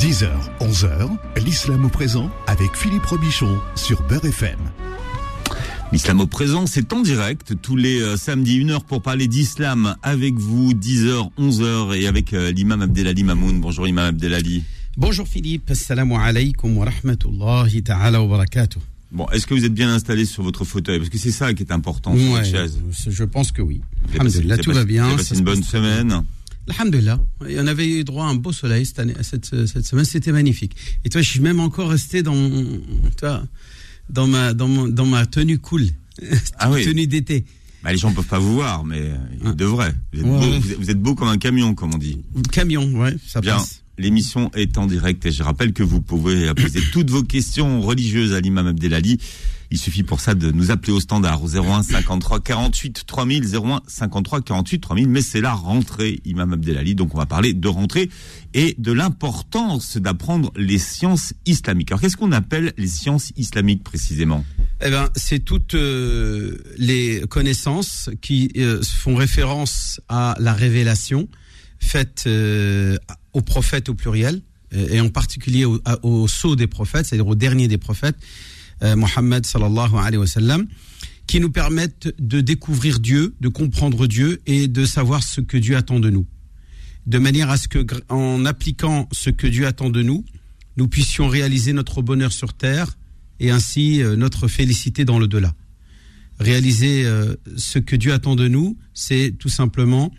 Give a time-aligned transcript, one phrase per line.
[0.00, 0.28] 10h,
[0.60, 1.08] 11h,
[1.44, 4.58] l'islam au présent avec Philippe Robichon sur Beurre FM.
[5.92, 9.96] L'islam au présent, c'est en direct tous les euh, samedis, une heure pour parler d'islam
[10.02, 13.60] avec vous, 10h, 11h et avec euh, l'imam Abdelali Mamoun.
[13.60, 14.62] Bonjour imam Abdelali.
[14.96, 18.78] Bonjour Philippe, assalamu alaikum wa rahmatullahi ta'ala wa barakatuh.
[19.10, 20.98] Bon, est-ce que vous êtes bien installé sur votre fauteuil?
[20.98, 22.78] Parce que c'est ça qui est important sur Ouais, votre chaise.
[23.08, 23.80] je pense que oui.
[24.12, 24.18] Vous
[24.58, 25.04] tout va bien.
[25.04, 25.62] Vous avez passé ça une bonne
[26.04, 26.24] bien.
[26.68, 27.18] Alhamdulillah.
[27.40, 30.76] On avait eu droit à un beau soleil cette, année, cette, cette semaine, c'était magnifique.
[31.04, 32.34] Et toi, je suis même encore resté dans,
[33.16, 33.42] toi,
[34.10, 35.86] dans, ma, dans, mon- dans ma tenue cool,
[36.58, 36.84] Ah oui.
[36.84, 37.44] tenue d'été.
[37.82, 39.52] Bah, les gens peuvent pas vous voir, mais ils Ah.
[39.52, 39.94] devraient.
[40.12, 40.30] Vous êtes, Ouais.
[40.32, 42.18] beau, vous êtes- vous êtes beau comme un camion, comme on dit.
[42.52, 43.56] Camion, ouais, ça Bien.
[43.56, 43.77] passe.
[43.98, 48.32] L'émission est en direct et je rappelle que vous pouvez poser toutes vos questions religieuses
[48.32, 49.18] à l'imam Abdelali.
[49.70, 53.82] Il suffit pour ça de nous appeler au standard au 01 53 48 3000 01
[53.86, 55.08] 53 48 3000.
[55.08, 56.94] Mais c'est la rentrée, imam Abdelali.
[56.94, 58.08] Donc on va parler de rentrée
[58.54, 61.90] et de l'importance d'apprendre les sciences islamiques.
[61.90, 64.44] Alors qu'est-ce qu'on appelle les sciences islamiques précisément?
[64.80, 71.28] Eh ben, c'est toutes euh, les connaissances qui euh, font référence à la révélation
[71.80, 72.96] faite euh,
[73.32, 74.40] aux prophètes au pluriel,
[74.72, 78.16] et en particulier au, au sceau des prophètes, c'est-à-dire au dernier des prophètes,
[78.82, 80.66] euh, Mohammed sallallahu alayhi wa sallam,
[81.26, 85.76] qui nous permettent de découvrir Dieu, de comprendre Dieu et de savoir ce que Dieu
[85.76, 86.26] attend de nous.
[87.06, 90.24] De manière à ce que, en appliquant ce que Dieu attend de nous,
[90.76, 92.96] nous puissions réaliser notre bonheur sur terre
[93.40, 95.54] et ainsi euh, notre félicité dans le delà.
[96.38, 100.12] Réaliser euh, ce que Dieu attend de nous, c'est tout simplement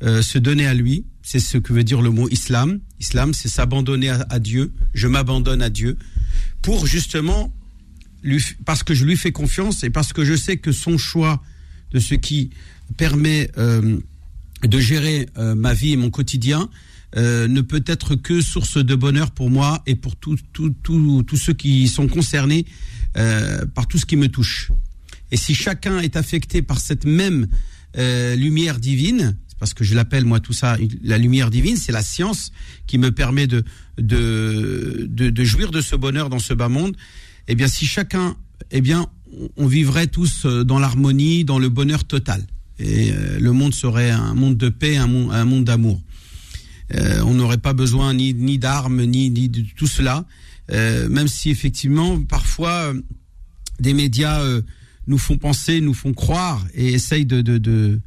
[0.00, 1.04] se donner à lui.
[1.30, 2.80] C'est ce que veut dire le mot islam.
[3.00, 4.72] Islam, c'est s'abandonner à, Dieu.
[4.94, 5.98] Je m'abandonne à Dieu
[6.62, 7.52] pour justement
[8.64, 11.42] parce que je lui fais confiance et parce que je sais que son choix
[11.92, 12.48] de ce qui
[12.96, 13.98] permet euh,
[14.62, 16.70] de gérer euh, ma vie et mon quotidien
[17.14, 20.38] euh, ne peut être que source de bonheur pour moi et pour tous
[21.36, 22.64] ceux qui sont concernés
[23.74, 24.72] par tout ce qui me touche.
[25.30, 27.48] Et si chacun est affecté par cette même
[27.94, 32.52] lumière divine, parce que je l'appelle moi tout ça, la lumière divine, c'est la science
[32.86, 33.64] qui me permet de,
[33.98, 36.96] de, de, de jouir de ce bonheur dans ce bas monde.
[37.48, 38.36] Eh bien, si chacun,
[38.70, 39.06] eh bien,
[39.56, 42.42] on- vivrait tous euh, dans l'harmonie, dans le bonheur total.
[42.78, 46.00] Et euh, le monde serait un monde de paix, un monde, un monde d'amour.
[46.94, 50.24] Euh, on n'aurait pas besoin ni, ni d'armes, ni, ni de tout cela.
[50.70, 53.00] Euh, même si effectivement, parfois, euh,
[53.80, 54.42] des médias
[55.06, 58.00] nous font penser, nous font croire et essayent de, de, de,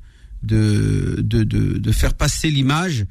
[0.43, 3.05] de, de, de- de faire passer l'image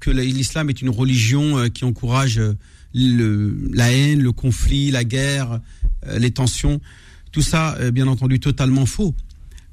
[0.00, 2.52] que la- l'islam est une religion euh, qui encourage euh,
[2.94, 5.60] le, la haine, le conflit, la guerre,
[6.06, 6.80] euh, les tensions.
[7.32, 9.14] Tout ça, bien entendu, totalement faux.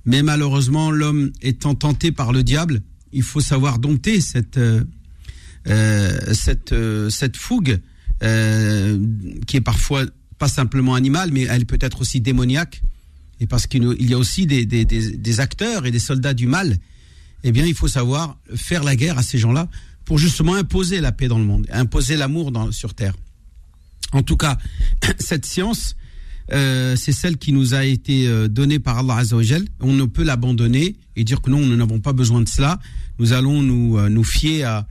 [0.05, 2.81] Mais malheureusement, l'homme étant tenté par le diable,
[3.13, 4.83] il faut savoir dompter cette, euh,
[6.33, 6.75] cette,
[7.09, 7.79] cette fougue
[8.23, 8.99] euh,
[9.47, 10.05] qui est parfois
[10.37, 12.81] pas simplement animale, mais elle peut être aussi démoniaque.
[13.39, 16.77] Et parce qu'il y a aussi des, acteurs et des soldats du mal,
[17.43, 19.67] eh bien, il faut savoir faire la guerre à ces gens-là
[20.05, 23.15] pour justement imposer la paix dans le monde, imposer l'amour sur Terre.
[24.13, 24.57] En tout cas,
[25.19, 25.95] cette science,
[26.53, 29.65] euh, c'est celle qui nous a été euh, donnée par Allah Azzawajal.
[29.79, 32.79] On ne peut l'abandonner et dire que non, nous n'avons pas besoin de cela.
[33.19, 34.85] Nous allons nous, euh, fier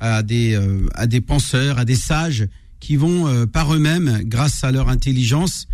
[0.00, 2.48] à, des, penseurs, à des sages
[2.80, 5.68] qui vont par eux-mêmes, grâce à leur intelligence,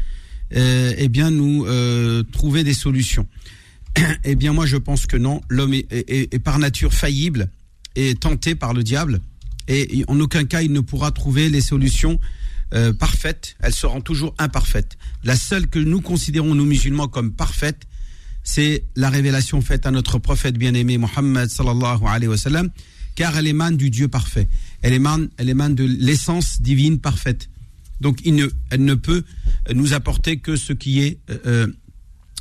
[0.55, 3.27] euh, eh bien, nous euh, trouver des solutions.
[4.25, 5.41] eh bien, moi, je pense que non.
[5.49, 7.51] L'homme est, par nature faillible
[7.95, 9.21] et tenté par le diable.
[9.69, 12.21] Et en aucun cas, il ne pourra trouver les solutions
[12.75, 13.57] euh, parfaites.
[13.61, 14.97] Elles seront toujours imparfaites.
[15.25, 17.83] La seule que nous considérons, nous musulmans, comme parfaite,
[18.45, 22.71] c'est la révélation faite à notre prophète bien-aimé Mohammed sallallahu alayhi wa sallam,
[23.17, 24.47] car elle émane du Dieu parfait.
[24.83, 27.49] Elle émane, elle émane de l'essence divine parfaite.
[28.01, 29.25] Donc, il ne, elle ne peut
[29.75, 31.67] nous apporter que ce qui est euh,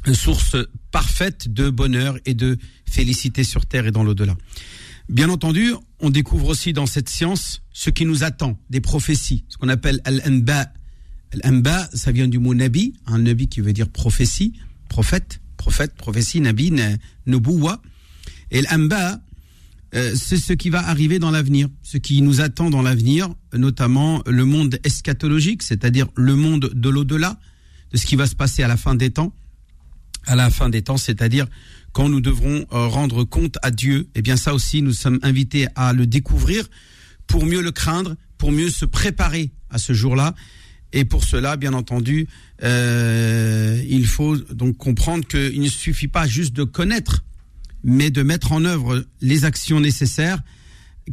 [0.07, 0.55] euh, source
[0.91, 4.35] parfaite de bonheur et de félicité sur terre et dans l'au-delà.
[5.09, 9.57] Bien entendu, on découvre aussi dans cette science ce qui nous attend, des prophéties, ce
[9.57, 10.71] qu'on appelle al-anba.
[11.33, 14.53] Al-anba, ça vient du mot nabi, un nabi qui veut dire prophétie,
[14.89, 16.97] prophète, prophète, prophétie, nabi, na-
[17.27, 17.81] nubuwa.
[18.51, 19.19] Et l'anba,
[19.93, 24.21] euh, c'est ce qui va arriver dans l'avenir, ce qui nous attend dans l'avenir, notamment
[24.25, 27.39] le monde eschatologique, c'est-à-dire le monde de l'au-delà,
[27.91, 29.33] de ce qui va se passer à la fin des temps
[30.27, 31.47] à la fin des temps, c'est-à-dire
[31.91, 34.07] quand nous devrons euh, rendre compte à Dieu.
[34.15, 36.67] Eh bien, ça aussi, nous sommes invités à le découvrir
[37.27, 40.35] pour mieux le craindre, pour mieux se préparer à ce jour-là.
[40.93, 42.27] Et pour cela, bien entendu,
[42.63, 47.23] euh, il faut donc comprendre qu'il ne suffit pas juste de connaître,
[47.85, 50.41] mais de mettre en œuvre les actions nécessaires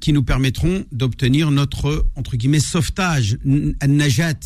[0.01, 4.41] qui nous permettront d'obtenir notre entre guillemets sauvetage, najat,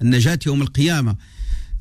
[0.00, 1.16] najat yawm al-qiyamah,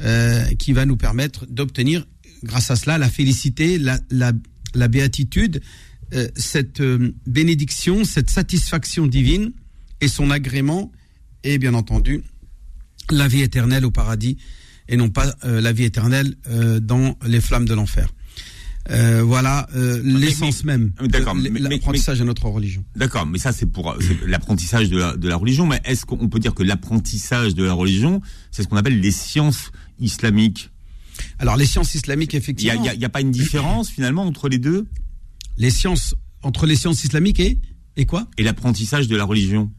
[0.02, 2.08] euh, qui va nous permettre d'obtenir
[2.44, 4.34] grâce à cela la félicité, la, la,
[4.74, 5.62] la béatitude,
[6.14, 9.52] euh, cette euh, bénédiction, cette satisfaction divine
[10.02, 10.92] et son agrément
[11.44, 12.24] et bien entendu
[13.12, 14.38] la vie éternelle au paradis
[14.90, 16.36] et non pas euh, la vie éternelle
[16.82, 18.10] dans les flammes de l'enfer.
[18.90, 22.84] Euh, voilà euh, l'essence même de mais- l'apprentissage de notre religion.
[22.96, 23.96] D'accord, mais ça c'est pour
[24.26, 25.68] l'apprentissage de la, de la religion.
[25.68, 29.12] Mais est-ce qu'on peut dire que l'apprentissage de la religion, c'est ce qu'on appelle les
[29.12, 30.72] sciences islamiques?
[31.38, 34.24] Alors les sciences islamiques effectivement, il y a- il y a pas une différence finalement
[34.24, 34.88] entre les deux?
[35.58, 37.60] Les sciences entre les sciences islamiques et
[37.98, 38.28] et quoi?
[38.40, 39.70] Et l'apprentissage de la religion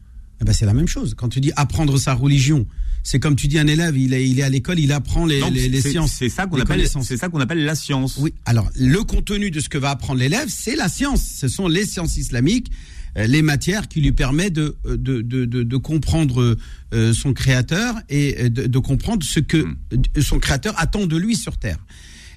[0.41, 1.13] Eh ben, c'est la même chose.
[1.17, 2.65] Quand tu dis apprendre sa religion,
[3.03, 5.39] c'est comme tu dis un élève, il est, il est à l'école, il apprend les,
[5.41, 6.13] Donc, les, sciences.
[6.13, 8.17] C'est ça qu'on appelle c'est ça qu'on appelle la science.
[8.17, 11.21] Oui, alors le contenu de ce que va apprendre l'élève, c'est la science.
[11.21, 12.71] Ce sont les sciences islamiques,
[13.17, 16.57] euh, les matières qui lui permettent de, euh, de, de, de, de comprendre
[16.93, 19.75] euh, son créateur et de, de comprendre ce que Hmm.
[20.21, 21.77] son créateur attend de lui sur Terre.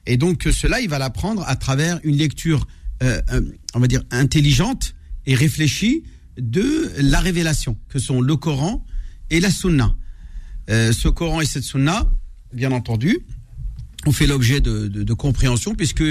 [0.06, 2.66] Et donc cela, il va l'apprendre à travers une lecture,
[3.02, 3.20] euh,
[3.74, 4.94] on va dire, intelligente
[5.26, 6.04] et réfléchie
[6.38, 8.84] de la révélation, que sont le Coran
[9.30, 9.96] et la Sunna.
[10.70, 12.10] Euh, ce Coran et cette Sunna,
[12.52, 13.18] bien entendu,
[14.06, 16.04] ont fait l'objet de, de, de compréhension puisque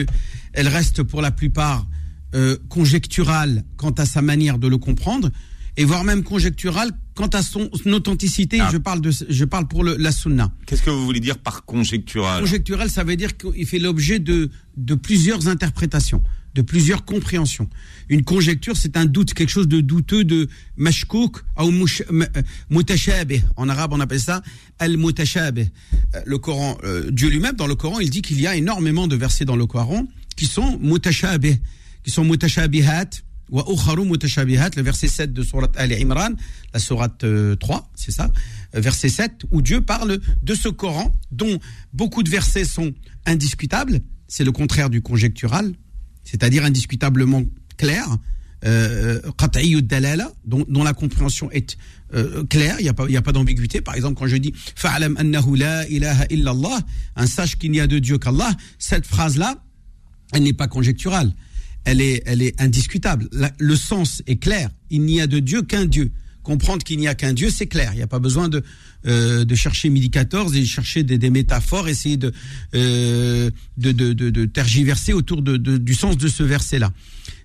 [0.54, 1.88] elle reste pour la plupart
[2.34, 5.30] euh, conjecturale quant à sa manière de le comprendre
[5.78, 8.60] et voire même conjecturale quant à son, son authenticité.
[8.60, 8.70] Ah.
[8.72, 10.54] Je parle de, je parle pour le, la sunna.
[10.66, 12.42] Qu'est-ce que vous voulez dire par conjectural?
[12.42, 16.24] Conjectural, ça veut dire qu'il fait l'objet de, de plusieurs interprétations,
[16.56, 17.70] de plusieurs compréhensions.
[18.08, 20.48] Une conjecture, c'est un doute, quelque chose de douteux, de
[20.78, 22.26] mashkouk ou euh,
[22.70, 23.44] mutashabih.
[23.58, 24.42] En arabe, on appelle ça
[24.80, 25.70] al-mutashabih.
[26.16, 29.08] Euh, Le Coran, euh, Dieu lui-même, dans le Coran, il dit qu'il y a énormément
[29.08, 30.08] de versets dans le Coran
[30.38, 31.60] qui sont mutashabih,
[32.04, 33.10] qui sont mutashabihat,
[33.52, 33.66] wa
[33.98, 36.32] mutashabihat, le verset 7 de Surat Ali Imran,
[36.74, 37.10] la Surat
[37.60, 38.32] 3, c'est ça,
[38.74, 41.60] verset 7, où Dieu parle de ce Coran, dont
[41.94, 42.94] beaucoup de versets sont
[43.26, 45.74] indiscutables, c'est le contraire du conjectural,
[46.26, 47.44] c'est-à-dire indiscutablement
[47.78, 48.06] clair,
[48.66, 49.22] euh,
[50.46, 51.78] dont, dont la compréhension est
[52.14, 53.82] euh, claire, il n'y a pas, pas d'ambiguïté.
[53.82, 56.80] Par exemple, quand je dis fa'alam annahu la ilaha illallah,
[57.16, 59.64] un sache qu'il n'y a de Dieu qu'Allah, cette phrase-là,
[60.34, 61.34] elle n'est pas conjecturale,
[61.84, 63.30] elle est, indiscutable.
[63.60, 64.70] Le sens est clair.
[64.90, 66.12] Il n'y a de Dieu qu'un Dieu.
[66.46, 67.90] Comprendre qu'il n'y a qu'un Dieu, c'est clair.
[67.94, 68.64] Il n'y a pas besoin de,
[69.08, 72.32] euh, de chercher midi 14 et de chercher des, métaphores, essayer de,
[72.76, 76.94] euh, de, de, de, tergiverser autour de, du sens de ce verset-là.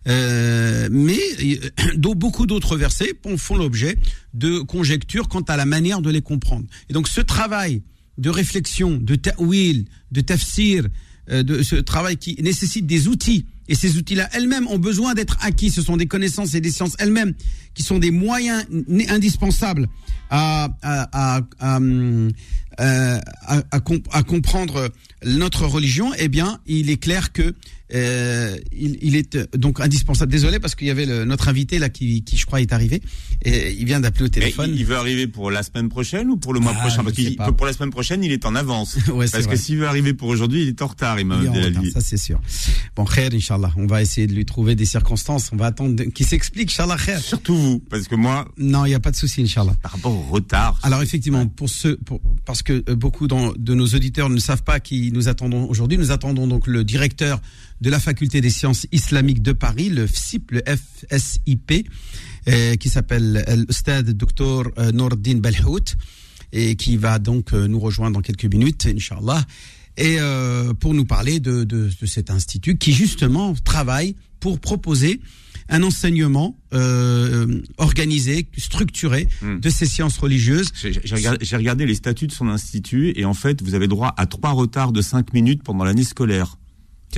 [0.07, 3.97] Euh, mais euh, beaucoup d'autres versets font- font l'objet
[4.35, 6.67] de conjectures quant à la manière de les comprendre.
[6.89, 7.83] Et donc ce travail
[8.19, 10.87] de réflexion, de ta'wil, de tafsir,
[11.31, 13.47] euh, de ce travail qui nécessite des outils.
[13.71, 15.71] Et ces outils-là elles-mêmes ont besoin d'être acquis.
[15.71, 17.33] Ce sont des connaissances et des sciences elles-mêmes
[17.73, 18.67] qui sont des moyens
[19.09, 19.89] indispensables
[20.29, 22.31] à, à, à, hum,
[22.81, 24.91] euh, à comprendre
[25.25, 26.11] notre religion.
[26.19, 27.55] Eh bien, il est clair que
[27.95, 30.31] euh, il, il est euh, donc indispensable.
[30.33, 33.03] Désolé parce qu'il y avait le- notre invité là qui, qui, je crois, est arrivé
[33.45, 34.71] et il vient d'appeler au téléphone.
[34.73, 37.03] il, il veut arriver pour la semaine prochaine ou pour le mois Ah, prochain?
[37.05, 37.53] Parce pas.
[37.53, 38.97] pour la semaine prochaine, il est en avance.
[39.11, 39.55] Ouais, Parce vrai.
[39.57, 41.85] que s'il veut arriver pour aujourd'hui, il est en retard, Imam Il est en retard,
[41.93, 42.41] ça c'est sûr.
[42.97, 43.73] Bon, khair, Inch'Allah.
[43.77, 45.51] On va essayer de lui trouver des circonstances.
[45.53, 47.21] On va attendre qu'il s'explique, Inch'Allah, khair.
[47.21, 49.75] Surtout vous, parce que moi, Non, il n'y a pas de souci, Inch'Allah.
[49.83, 53.75] par rapport au retard, Alors effectivement, pour ceux, pour, parce que euh, beaucoup dans- de
[53.75, 57.41] nos auditeurs ne savent pas qui nous attendons aujourd'hui, nous attendons donc le directeur
[57.81, 61.89] de la faculté des sciences islamiques de Paris, le FSIP, le FSIP,
[62.49, 65.97] euh, qui s'appelle euh, Stade Dr euh, Nourdin Belhout,
[66.53, 69.45] et qui va donc nous rejoindre dans quelques minutes, Inch'Allah,
[69.97, 75.21] et euh, pour nous parler de, de, de cet institut qui justement travaille pour proposer
[75.69, 79.61] un enseignement euh, organisé, structuré Hmm.
[79.61, 80.73] de ces sciences religieuses.
[80.75, 84.51] j'ai regardé, les statuts de son institut et en fait, vous avez droit à trois
[84.51, 86.59] retards de 5 minutes pendant l'année scolaire.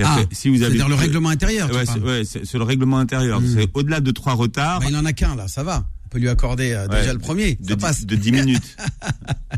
[0.01, 1.69] Ah, si vous avez c'est-à-dire le règlement intérieur.
[1.71, 2.23] Ouais, c'est ouais,
[2.53, 3.41] le règlement intérieur.
[3.41, 3.53] Hmm.
[3.55, 5.87] C'est au-delà de trois retards Bah, il en a qu'un là, ça va.
[6.05, 7.01] On peut lui accorder euh, Ouais.
[7.01, 8.05] déjà le premier, de, ça passe.
[8.05, 8.77] de 10 minutes.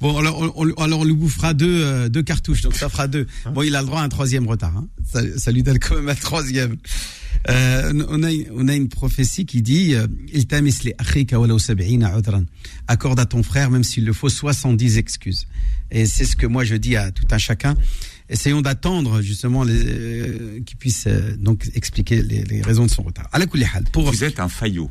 [0.00, 3.26] Bon, alors on, alors on lui bouffera deux, euh, deux cartouches, donc ça fera deux.
[3.52, 4.76] Bon, il a le droit à un troisième retard.
[4.76, 4.86] Hein.
[5.12, 6.76] Ça, ça lui donne quand même un troisième.
[7.48, 10.06] Euh, on, a, on a une prophétie qui dit euh.
[12.88, 15.46] Accorde à ton frère, même s'il le faut, 70 excuses.
[15.90, 17.74] Et c'est ce que moi je dis à tout un chacun.
[18.28, 23.02] Essayons d'attendre justement les, euh, qu'il puisse euh, donc expliquer les, les raisons de son
[23.02, 23.28] retard.
[23.32, 23.46] À la
[23.92, 24.90] pour Vous êtes un faillot.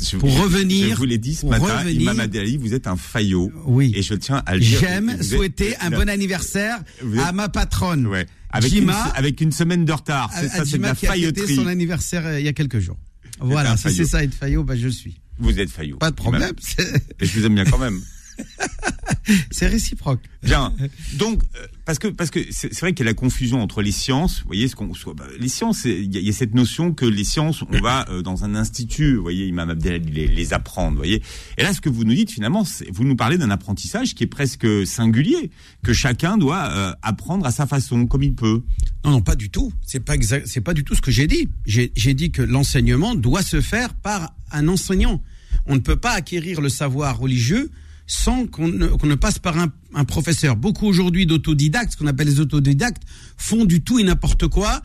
[0.00, 2.20] Je- Pour je- revenir- je vous l'ai dit ce matin, revenir- Imam
[2.56, 3.50] vous êtes un faillot.
[3.66, 3.92] Oui.
[3.96, 4.78] Et je tiens à le dire.
[4.80, 8.06] J'aime êtes- souhaiter un bon anniversaire êtes- à ma patronne.
[8.06, 8.26] Ouais.
[8.50, 10.30] Avec, une, Jima, avec une semaine de retard.
[10.32, 11.56] C'est ça, c'est de la qui a fêté failloterie.
[11.56, 12.96] son anniversaire euh, il y a quelques jours.
[13.40, 15.20] Voilà, si c'est ça être faillot, bah je suis.
[15.38, 15.96] Vous êtes faillot.
[15.98, 16.52] Pas de problème,
[17.20, 18.00] Et je vous aime bien quand même.
[19.50, 20.20] c'est réciproque.
[20.42, 20.72] Bien.
[21.18, 23.92] Donc, euh, parce que parce que c'est vrai qu'il y a la confusion entre les
[23.92, 24.40] sciences.
[24.40, 26.92] Vous voyez, ce qu'on, bah, les sciences, il y, a- il y a cette notion
[26.94, 29.16] que les sciences, on va euh, dans un institut.
[29.16, 30.92] Vous voyez, Imam Abdelali les, les apprendre.
[30.92, 31.22] Vous voyez.
[31.58, 34.24] Et là, ce que vous nous dites finalement, c'est- vous nous parlez d'un apprentissage qui
[34.24, 35.50] est presque singulier,
[35.84, 38.62] que chacun doit euh, apprendre à sa façon, comme il peut.
[39.04, 39.72] Non, non, pas du tout.
[39.84, 41.48] C'est pas exact, c'est pas du tout ce que j'ai dit.
[41.66, 45.22] J'ai dit que l'enseignement doit se faire par un enseignant.
[45.66, 47.70] On ne peut pas acquérir le savoir religieux
[48.08, 50.56] sans qu'on ne, passe par un, professeur.
[50.56, 53.02] Beaucoup aujourd'hui d'autodidactes, ce qu'on appelle les autodidactes,
[53.36, 54.82] font du tout et n'importe quoi.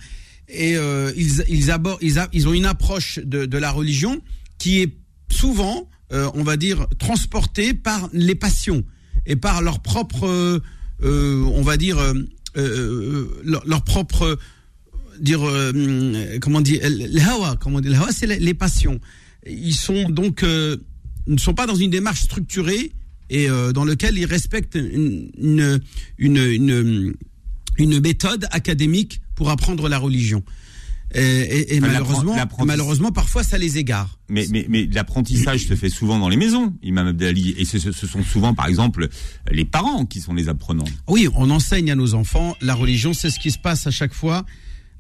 [0.50, 4.22] Et euh, ils, abordent, ils, ont une approche de, la religion
[4.58, 4.94] qui est
[5.32, 8.84] souvent, euh, on va dire, transportée par les passions
[9.26, 11.98] et par leur propre, euh, on va dire,
[12.56, 14.38] leur, leur propre,
[15.22, 15.40] dire,
[16.42, 19.00] comment dire, le hawa, comment dire, c'est les, passions.
[19.48, 22.92] Ils sont donc, ne sont pas dans une démarche structurée
[23.36, 25.80] et euh, dans lequel ils respectent une, une,
[26.18, 27.14] une, une,
[27.78, 30.44] une méthode académique pour apprendre la religion.
[31.16, 32.36] Et, et- et Enfin, malheureusement,
[32.66, 34.18] malheureusement, parfois, ça les égare.
[34.30, 37.54] Mais, mais, mais l'apprentissage se fait souvent dans les maisons, Imam Abdelali.
[37.58, 39.10] Et ce ce sont souvent, par exemple,
[39.52, 40.86] les parents qui sont les apprenants.
[41.08, 44.14] Oui, on enseigne à nos enfants la religion, c'est ce qui se passe à chaque
[44.14, 44.44] fois.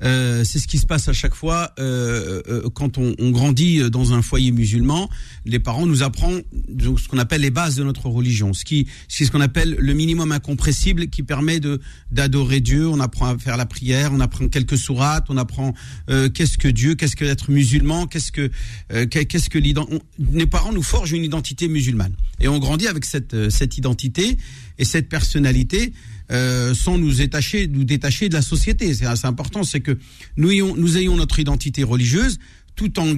[0.04, 3.90] Euh, c'est ce qui se passe à chaque fois euh, euh, quand on, on grandit
[3.90, 5.10] dans un foyer musulman.
[5.46, 8.88] Les parents nous apprennent donc, ce qu'on appelle les bases de notre religion, ce qui
[9.08, 11.80] c'est ce qu'on appelle le minimum incompressible qui permet de
[12.12, 12.88] d'adorer Dieu.
[12.88, 15.74] On apprend à faire la prière, on apprend quelques sourates, on apprend
[16.10, 18.50] euh, qu'est-ce que Dieu, qu'est-ce que d'être musulman, qu'est-ce que
[18.92, 20.02] euh, qu'est- qu'est-ce que l'ident- on-
[20.34, 24.38] Les parents nous forgent une identité musulmane et on grandit avec cette euh, cette identité
[24.80, 25.94] et cette personnalité
[26.34, 28.94] euh, sans nous détacher, de la société.
[28.94, 29.98] C'est assez important, c'est que
[30.36, 32.40] nous ayons, notre identité religieuse,
[32.76, 33.14] tout en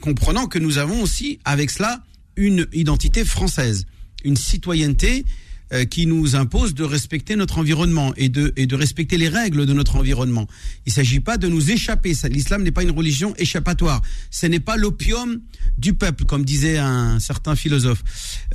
[0.00, 2.02] comprenant que nous avons aussi, avec cela,
[2.36, 3.86] une identité française,
[4.24, 5.24] une citoyenneté
[5.90, 9.72] qui nous impose de respecter notre environnement et de, et de respecter les règles de
[9.72, 10.46] notre environnement.
[10.86, 12.12] Il ne s'agit pas de nous échapper.
[12.30, 14.02] L'islam n'est pas une religion échappatoire.
[14.30, 15.40] Ce n'est pas l'opium
[15.78, 18.02] du peuple, comme disait un certain philosophe.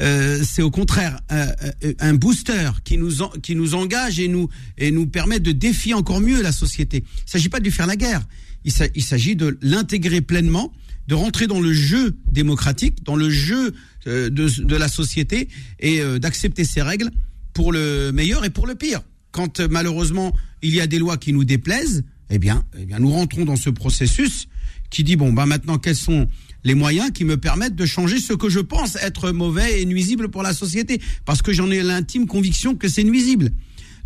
[0.01, 1.47] Euh, c'est au contraire euh,
[1.83, 3.11] euh, un booster qui nous,
[3.41, 6.97] qui nous engage et nous, et nous permet de défier encore mieux la société.
[6.97, 8.21] Il ne s'agit pas de lui faire la guerre.
[8.65, 10.73] Il s'agit de l'intégrer pleinement,
[11.09, 13.73] de rentrer dans le jeu démocratique, dans le jeu
[14.05, 15.49] euh, de, la société
[15.79, 17.09] et euh, d'accepter ses règles
[17.53, 19.01] pour le meilleur et pour le pire.
[19.31, 22.99] Quand euh, malheureusement il y a des lois qui nous déplaisent, eh bien, eh bien
[22.99, 24.47] nous rentrons dans ce processus
[24.91, 26.27] qui dit bon bah maintenant quels sont
[26.63, 30.29] les moyens qui me permettent de changer ce que je pense être mauvais et nuisible
[30.29, 31.01] pour la société?
[31.25, 33.49] Parce que j'en ai l'intime conviction que c'est nuisible.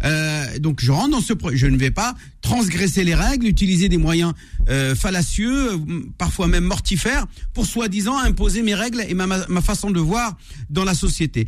[0.04, 1.34] Euh, donc je rentre dans ce.
[1.54, 4.34] Je ne vais pas transgresser les règles, utiliser des moyens
[4.70, 5.78] euh, fallacieux, euh,
[6.18, 10.38] parfois même mortifères, pour soi-disant imposer mes règles et ma, ma, ma façon de voir
[10.70, 11.48] dans la société.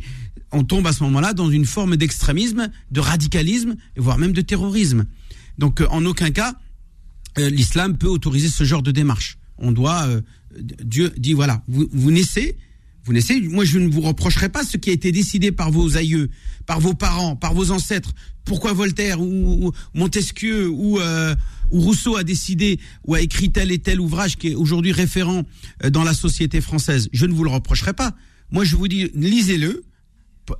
[0.52, 5.04] On tombe à ce moment-là dans une forme d'extrémisme, de radicalisme, voire même de terrorisme.
[5.58, 6.54] Donc euh, en aucun cas,
[7.38, 9.38] euh, l'islam peut autoriser ce genre de démarche.
[9.58, 10.20] On doit, euh,
[10.58, 12.56] Dieu dit voilà, vous, vous naissez,
[13.06, 13.40] vous naissez.
[13.40, 16.28] Moi, je ne vous reprocherai pas ce qui a été décidé par vos aïeux,
[16.66, 18.12] par vos parents, par vos ancêtres.
[18.44, 21.34] Pourquoi Voltaire ou, Montesquieu ou, euh,
[21.70, 25.44] ou Rousseau a décidé ou a écrit tel et tel ouvrage qui est aujourd'hui référent
[25.84, 27.08] euh, dans la société française?
[27.12, 28.14] Je ne vous le reprocherai pas.
[28.50, 29.84] Moi, je vous dis, lisez-le.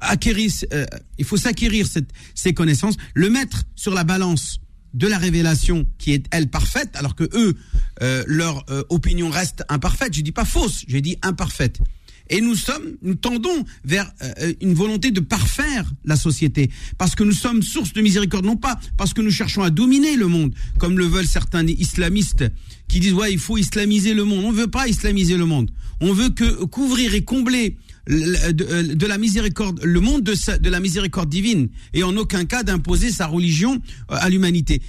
[0.00, 0.84] Acquérir, euh,
[1.18, 1.86] il faut s'acquérir
[2.34, 4.60] ces connaissances, le mettre sur la balance
[4.96, 7.54] de la révélation qui est elle parfaite, alors que eux,
[8.02, 10.14] euh, leur euh, opinion reste imparfaite.
[10.14, 11.80] Je dis pas fausse, j'ai dit imparfaite.
[12.30, 17.22] Et nous sommes, nous tendons vers euh, une volonté de parfaire la société, parce que
[17.22, 20.54] nous sommes source de miséricorde, non pas parce que nous cherchons à dominer le monde,
[20.78, 22.44] comme le veulent certains islamistes
[22.88, 24.44] qui disent ouais il faut islamiser le monde.
[24.44, 25.70] On ne veut pas islamiser le monde.
[26.00, 27.76] On veut que couvrir et combler
[28.08, 33.10] de, de la miséricorde, le monde de, la miséricorde divine, et en aucun cas d'imposer
[33.10, 34.82] sa religion à l'humanité.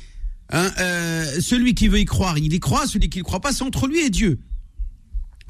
[0.51, 2.87] Hein, euh, celui qui veut y croire, il y croit.
[2.87, 4.39] Celui qui ne croit pas, c'est entre lui et Dieu.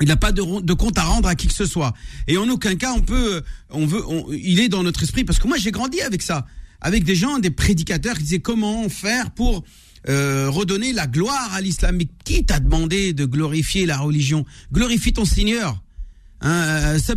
[0.02, 1.94] Il n'a pas de, compte à rendre à qui que ce soit.
[2.28, 5.40] Et en aucun cas, on peut, on veut, on, il est dans notre esprit parce
[5.40, 6.46] que moi j'ai grandi avec ça,
[6.82, 9.64] avec des gens, des prédicateurs qui disaient comment faire pour
[10.08, 11.98] euh, redonner la gloire à l'islam.
[11.98, 14.46] Mais qui t'a demandé de glorifier la religion?
[14.72, 15.82] Glorifie ton Seigneur.
[16.42, 17.16] Hein, euh, euh,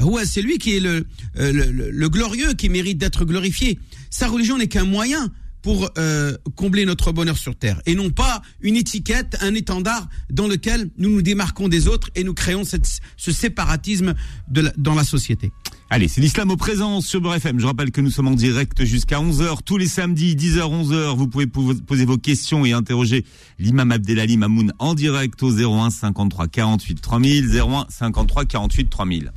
[0.00, 1.06] euh, c'est lui qui est le,
[1.36, 3.78] le, le glorieux qui mérite d'être glorifié.
[4.10, 5.32] Sa religion n'est qu'un moyen
[5.64, 10.46] pour euh, combler notre bonheur sur terre et non pas une étiquette, un étendard dans
[10.46, 14.12] lequel nous nous démarquons des autres et nous créons cette, ce séparatisme
[14.48, 15.52] de la- dans la société.
[15.88, 17.58] Allez, c'est l'islam au présent sur Beurre FM.
[17.60, 21.16] Je rappelle que nous sommes en direct jusqu'à 11h tous les samedis, 10h, 11h.
[21.16, 23.24] Vous pouvez pou- poser vos questions et interroger
[23.58, 29.32] l'imam Abdelali Mamoun en direct au 01 53 48 3000, 01 53 48 3000.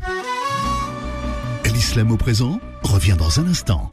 [1.74, 3.92] L'islam au présent revient dans un instant.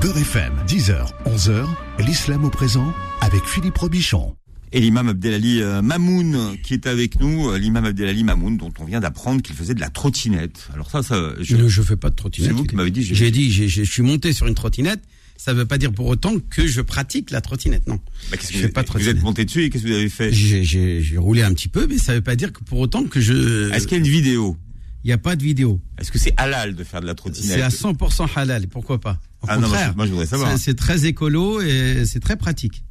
[0.00, 1.66] Beurre FM, 10h, 11h,
[2.06, 4.34] l'islam au présent avec Philippe Robichon.
[4.72, 8.84] Et l'imam Abdelali euh, Mamoun qui est avec nous, euh, l'imam Abdelali Mamoun dont on
[8.84, 10.68] vient d'apprendre qu'il faisait de la trottinette.
[10.72, 12.50] Alors ça, ça je- ne fais pas de trottinette.
[12.52, 15.00] C'est vous qui m'avez dit, j'ai- J'ai dit, je suis monté sur une trottinette.
[15.36, 17.96] Ça ne veut pas dire pour autant que je pratique la trottinette, non.
[18.30, 19.88] Bah, qu'est-ce que je vous, fais pas de vous êtes monté dessus et qu'est-ce que
[19.88, 20.32] vous avez fait?
[20.32, 22.78] J'ai- J'ai j'ai roulé un petit peu, mais ça ne veut pas dire que pour
[22.78, 23.70] autant que je.
[23.72, 24.56] Est-ce qu'il y a une vidéo?
[25.02, 25.80] Il n'y a pas de vidéo.
[25.98, 27.50] Est-ce que c'est halal de faire de la trottinette?
[27.56, 28.64] C'est à 100% halal.
[28.64, 29.18] et Pourquoi pas?
[29.42, 30.58] Au Ah non, moi, contraire, je- moi, je voudrais savoir.
[30.58, 32.84] c'est- très écolo et c'est très pratique.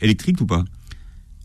[0.00, 0.64] Électrique ou pas?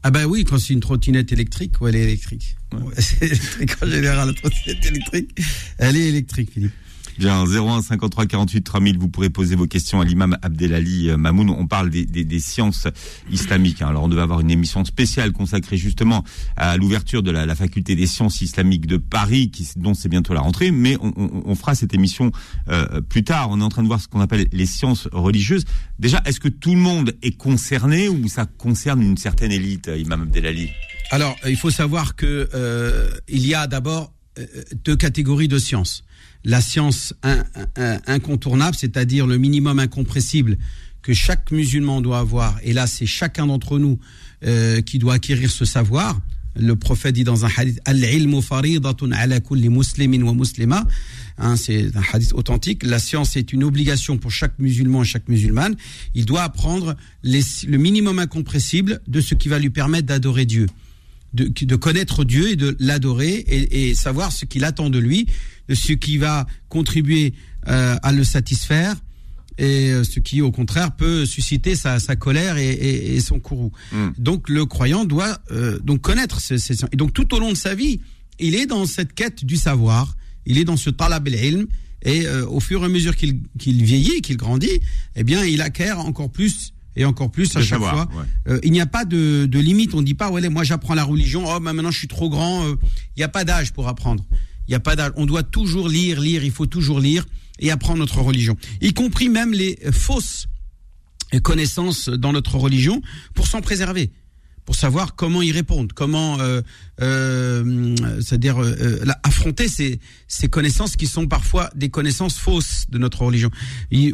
[0.03, 2.55] Ah bah oui, quand c'est une trottinette électrique, ou elle est électrique.
[2.73, 2.81] Ouais.
[2.81, 5.39] Ouais, c'est électrique en général, la trottinette électrique.
[5.77, 6.71] Elle est électrique, Philippe.
[7.19, 11.49] Bien, 01 53 48 3000, vous pourrez poser vos questions à l'imam Abdelali euh, Mamoun.
[11.49, 12.87] On parle des, des, des sciences
[13.29, 13.81] islamiques.
[13.81, 13.89] hein.
[13.89, 16.23] Alors, on devait avoir une émission spéciale consacrée justement
[16.55, 20.33] à l'ouverture de la, la faculté des sciences islamiques de Paris, qui, dont c'est bientôt
[20.33, 20.71] la rentrée.
[20.71, 22.31] Mais on, on- on fera cette émission
[22.69, 23.49] euh, plus tard.
[23.51, 25.65] On est en train de voir ce qu'on appelle les sciences religieuses.
[25.99, 29.97] Déjà, est-ce que tout le monde est concerné ou ça concerne une certaine élite, euh,
[29.97, 30.69] imam Abdelali?
[31.11, 34.45] Alors, il faut savoir que euh, il y a d'abord euh,
[34.85, 36.03] deux catégories de sciences.
[36.45, 37.43] La science in-
[37.75, 40.57] in- incontournable, c'est-à-dire le minimum incompressible
[41.01, 42.57] que chaque musulman doit avoir.
[42.63, 43.99] Et là, c'est chacun d'entre nous
[44.45, 46.19] euh, qui doit acquérir ce savoir.
[46.55, 50.85] Le prophète dit dans un hadith Al-ilmu faridatun ala kulli muslimin wa muslima.
[51.37, 52.83] Hein, c'est un hadith authentique.
[52.83, 55.75] La science est une obligation pour chaque musulman et chaque musulmane.
[56.15, 60.67] Il doit apprendre le minimum incompressible de ce qui va lui permettre d'adorer Dieu
[61.33, 65.27] de, de connaître Dieu et de l'adorer et, et savoir ce qu'il attend de lui,
[65.71, 67.33] ce qui va contribuer
[67.67, 68.95] euh, à le satisfaire
[69.57, 73.39] et euh, ce qui au contraire peut susciter sa, sa colère et, et- et son
[73.39, 73.71] courroux.
[73.91, 74.07] Mm.
[74.17, 77.57] Donc le croyant doit euh, donc connaître ces, ces- et donc tout au long de
[77.57, 77.99] sa vie,
[78.39, 81.67] il est dans cette quête du savoir, il est dans ce talab el-ilm
[82.03, 84.79] et euh, au fur et à mesure qu'il qu'il vieillit, qu'il grandit,
[85.17, 88.21] eh bien il acquiert encore plus et encore plus à chaque savoir, fois.
[88.21, 88.53] ouais.
[88.53, 89.93] Euh, il n'y a pas de, de limite.
[89.95, 91.45] On ne dit pas, ouais, moi j'apprends la religion.
[91.47, 92.65] Oh, bah, maintenant je suis trop grand.
[92.65, 92.75] euh,
[93.15, 94.23] Il n'y a pas d'âge pour apprendre.
[94.67, 95.11] Il n'y a pas d'âge.
[95.15, 96.43] On doit toujours lire, lire.
[96.43, 97.25] Il faut toujours lire
[97.59, 100.47] et apprendre notre religion, y compris même les fausses
[101.43, 103.01] connaissances dans notre religion,
[103.33, 104.11] pour s'en préserver,
[104.69, 106.61] pour savoir comment y répondre, comment, euh,
[107.01, 113.23] euh, c'est-à-dire euh, affronter ces, ces connaissances qui sont parfois des connaissances fausses de notre
[113.23, 113.49] religion.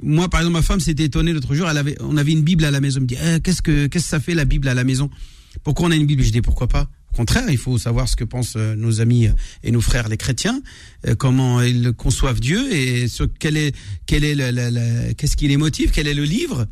[0.02, 1.70] Moi, par exemple, ma femme s'était étonnée l'autre jour.
[1.70, 3.00] Elle avait, on avait une Bible à la maison.
[3.00, 5.10] Elle me dit, Eh, qu'est-ce que, qu'est-ce que ça fait la Bible à la maison?
[5.66, 6.24] Pourquoi on a une Bible?
[6.24, 6.88] Je dis, pourquoi pas?
[7.12, 9.28] Au contraire, il faut savoir ce que pensent nos amis
[9.62, 10.62] et nos frères les chrétiens,
[11.18, 16.08] comment ils conçoivent Dieu et ce, quel est, quel est qu'est-ce qui les motive, quel
[16.08, 16.66] est le livre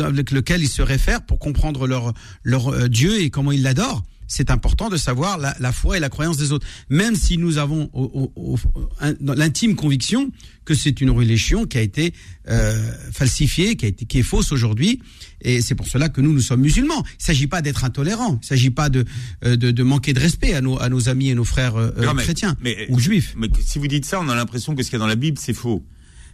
[0.00, 2.12] avec lequel ils se réfèrent pour comprendre leur,
[2.44, 4.02] leur euh, Dieu et comment ils l'adorent.
[4.32, 7.58] C'est important de savoir la, la foi et la croyance des autres, même si nous
[7.58, 10.30] avons au- au- au- un- dans l'intime conviction
[10.64, 12.14] que c'est une religion qui a été
[12.48, 15.02] euh, falsifiée, qui a été qui est fausse aujourd'hui,
[15.40, 17.02] et c'est pour cela que nous nous sommes musulmans.
[17.04, 19.04] Il ne s'agit pas d'être intolérant, il ne s'agit pas de,
[19.44, 21.90] euh, de de manquer de respect à nos à nos amis et nos frères euh,
[22.00, 23.34] Non, mais- chrétiens mais- ou juifs.
[23.36, 25.16] Mais si vous dites ça, on a l'impression que ce qu'il y a dans la
[25.16, 25.84] Bible, c'est faux.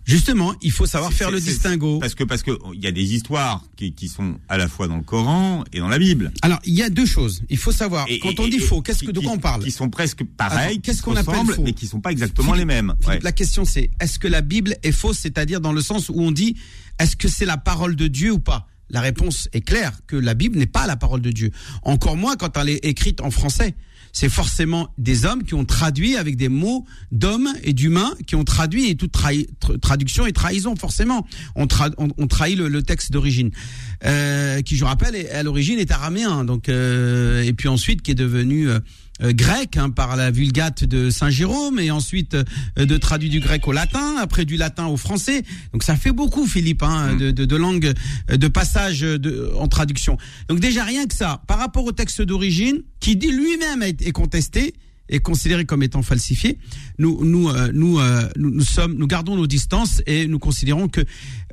[0.06, 1.98] Justement, il faut savoir faire le distinguo.
[1.98, 4.86] Parce que parce que il y a des histoires qui, qui sont à la fois
[4.86, 6.32] dans le Coran et dans la Bible.
[6.42, 7.42] Alors, il y a deux choses.
[7.50, 9.64] Il faut savoir, Et- quand on dit et- faux, qu'est-ce que, de quoi on parle
[9.64, 12.68] Qui sont presque pareils, qu'est-ce qui qu'on appelle faux mais qui sont pas exactement Philippe,
[12.68, 12.94] les mêmes.
[13.00, 13.18] Philippe, Ouais.
[13.24, 16.30] La question c'est, est-ce que la Bible est fausse, c'est-à-dire dans le sens où on
[16.30, 16.54] dit,
[17.00, 18.68] est-ce que c'est la parole de Dieu ou pas?
[18.88, 21.50] La réponse est claire, que la Bible n'est pas la parole de Dieu.
[21.82, 23.74] Encore moins quand elle est écrite en français.
[24.18, 28.44] C'est forcément des hommes qui ont traduit avec des mots d'hommes et d'humains qui ont
[28.44, 29.12] traduit et toute
[29.82, 31.26] traduction et trahison forcément.
[31.54, 33.50] On, tra- on, on trahit le, texte d'origine,
[34.06, 38.12] euh, qui je rappelle est- à l'origine est araméen, donc euh, et puis ensuite qui
[38.12, 38.68] est devenu
[39.20, 43.28] euh, euh, grec hein, par la Vulgate de Saint Jérôme et ensuite euh, de traduit
[43.28, 45.42] du grec au latin, après du latin au français.
[45.72, 47.18] Donc ça fait beaucoup, Philippe, hein, Mm.
[47.18, 47.92] de, de, de langue,
[48.30, 50.16] euh, de passage de, en traduction.
[50.48, 54.12] Donc déjà rien que ça, par rapport au texte d'origine, qui dit lui-même est, est
[54.12, 54.74] contesté
[55.08, 56.58] est considéré comme étant falsifié.
[56.98, 61.00] Nous, nous, euh, nous, euh, nous, sommes, nous gardons nos distances et nous considérons que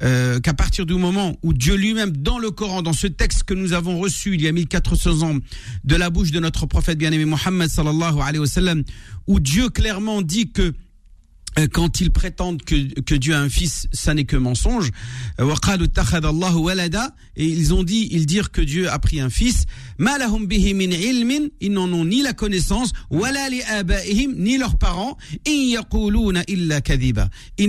[0.02, 3.54] euh, qu'à partir du moment où Dieu lui-même, dans le Coran, dans ce texte que
[3.54, 5.38] nous avons reçu il y a 1400 ans
[5.84, 8.84] de la bouche de notre prophète bien-aimé Mohammed sallallahu
[9.28, 10.74] où Dieu clairement dit que
[11.60, 14.92] euh, quand ils prétendent que, que, Dieu a un fils, ça n'est que mensonge.
[15.40, 15.54] Euh,
[17.36, 19.66] et ils ont dit, ils dirent que Dieu a pris un fils.
[20.00, 25.18] Ils n'en ont ni la connaissance, ni leurs parents.
[25.46, 25.78] Ils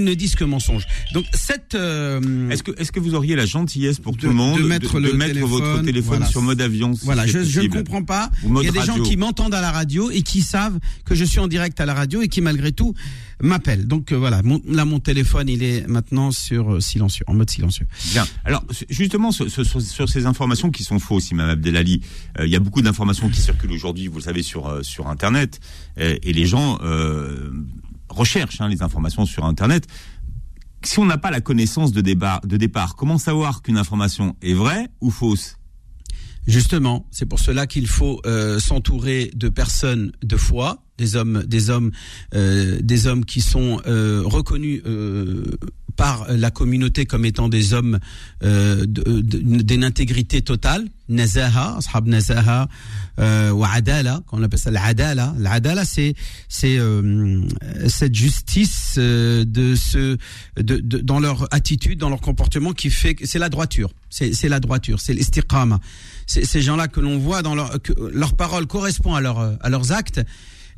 [0.04, 0.86] ne disent que mensonge.
[1.12, 1.74] Donc cette.
[1.74, 4.98] Euh, est-ce que est-ce que vous auriez la gentillesse pour tout le monde de mettre,
[5.46, 8.30] votre téléphone sur mode avion Voilà, je, je ne comprends pas.
[8.44, 11.24] Il y a des gens qui m'entendent à la radio et qui savent que je
[11.24, 12.94] suis en direct à la radio et qui malgré tout
[13.42, 13.73] m'appellent.
[13.76, 17.50] Donc euh, voilà, mon- là mon téléphone il est maintenant sur euh, silencieux, en mode
[17.50, 17.86] silencieux.
[18.12, 18.26] Bien.
[18.44, 22.00] Alors, justement, sur, sur- sur- sur ces informations qui sont fausses, Imam Abdelali,
[22.38, 25.60] euh, il y a beaucoup d'informations qui circulent aujourd'hui, vous le savez, sur, sur Internet,
[25.96, 26.78] et les gens
[28.08, 29.86] recherchent hein, les informations sur Internet.
[30.84, 34.52] Si on n'a pas la connaissance de, débat, de départ, comment savoir qu'une information est
[34.54, 35.56] vraie ou fausse?
[36.46, 41.70] Justement, c'est pour cela qu'il faut euh, s'entourer de personnes de foi, des hommes, des
[41.70, 41.90] hommes,
[42.34, 45.44] euh, des hommes qui sont euh, reconnus euh,
[45.96, 47.98] par la communauté comme étant des hommes
[48.42, 50.86] euh, d'une intégrité totale.
[51.08, 52.66] Nazaha, ashab nazaha,
[53.18, 55.34] euh, ou adala, qu'on appelle ça l'adala.
[55.38, 56.14] L'adala, c'est
[56.48, 57.42] c'est euh,
[57.88, 60.16] cette justice de ce
[60.56, 63.90] de, de- dans leur attitude, dans leur comportement qui fait c'est la droiture.
[64.10, 65.80] C'est la droiture, c'est l'istiqama.
[66.26, 69.92] Ces gens-là que l'on voit dans leur que leur parole correspond à leur à leurs
[69.92, 70.20] actes.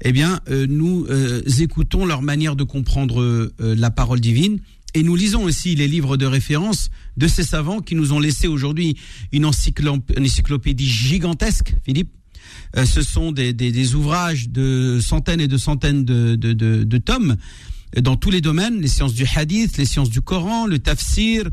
[0.03, 4.59] Eh bien, euh, nous euh, écoutons leur manière de comprendre euh, la parole divine
[4.95, 8.47] et nous lisons aussi les livres de référence de ces savants qui nous ont laissé
[8.47, 8.97] aujourd'hui
[9.33, 12.11] une, encyclop- une encyclopédie gigantesque, Philippe.
[12.85, 13.53] Ce sont des,
[13.95, 17.37] ouvrages de centaines et de centaines de, de- de- tomes
[18.01, 21.45] dans tous les domaines, les sciences du hadith, les sciences du Coran, le tafsir,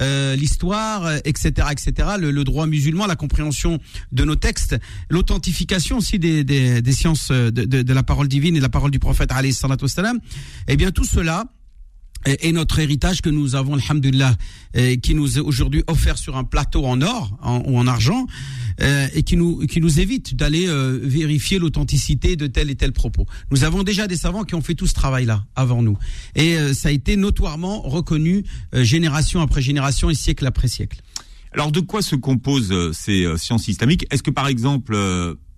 [0.00, 3.78] euh, l'histoire, euh, etc., etc., le, le droit musulman, la compréhension
[4.12, 4.76] de nos textes,
[5.10, 8.62] l'authentification aussi des, des, des sciences euh, de, de- de la parole divine et de
[8.64, 10.18] la parole du prophète, alayhi salatu wassalam.
[10.68, 11.44] Eh bien, tout cela
[12.24, 14.36] est notre héritage que nous avons, alhamdulillah,
[15.02, 18.26] qui nous est aujourd'hui offert sur un plateau en or ou en argent,
[18.80, 22.92] euh, et qui nous, qui nous évite d'aller euh, vérifier l'authenticité de tel et tel
[22.92, 23.26] propos.
[23.50, 25.98] Nous avons déjà des savants qui ont fait tout ce travail-là avant nous.
[26.36, 31.00] Et euh, ça a été notoirement reconnu génération après génération et siècle après siècle.
[31.52, 34.94] Alors, de quoi se composent ces sciences islamiques Est-ce que, par exemple,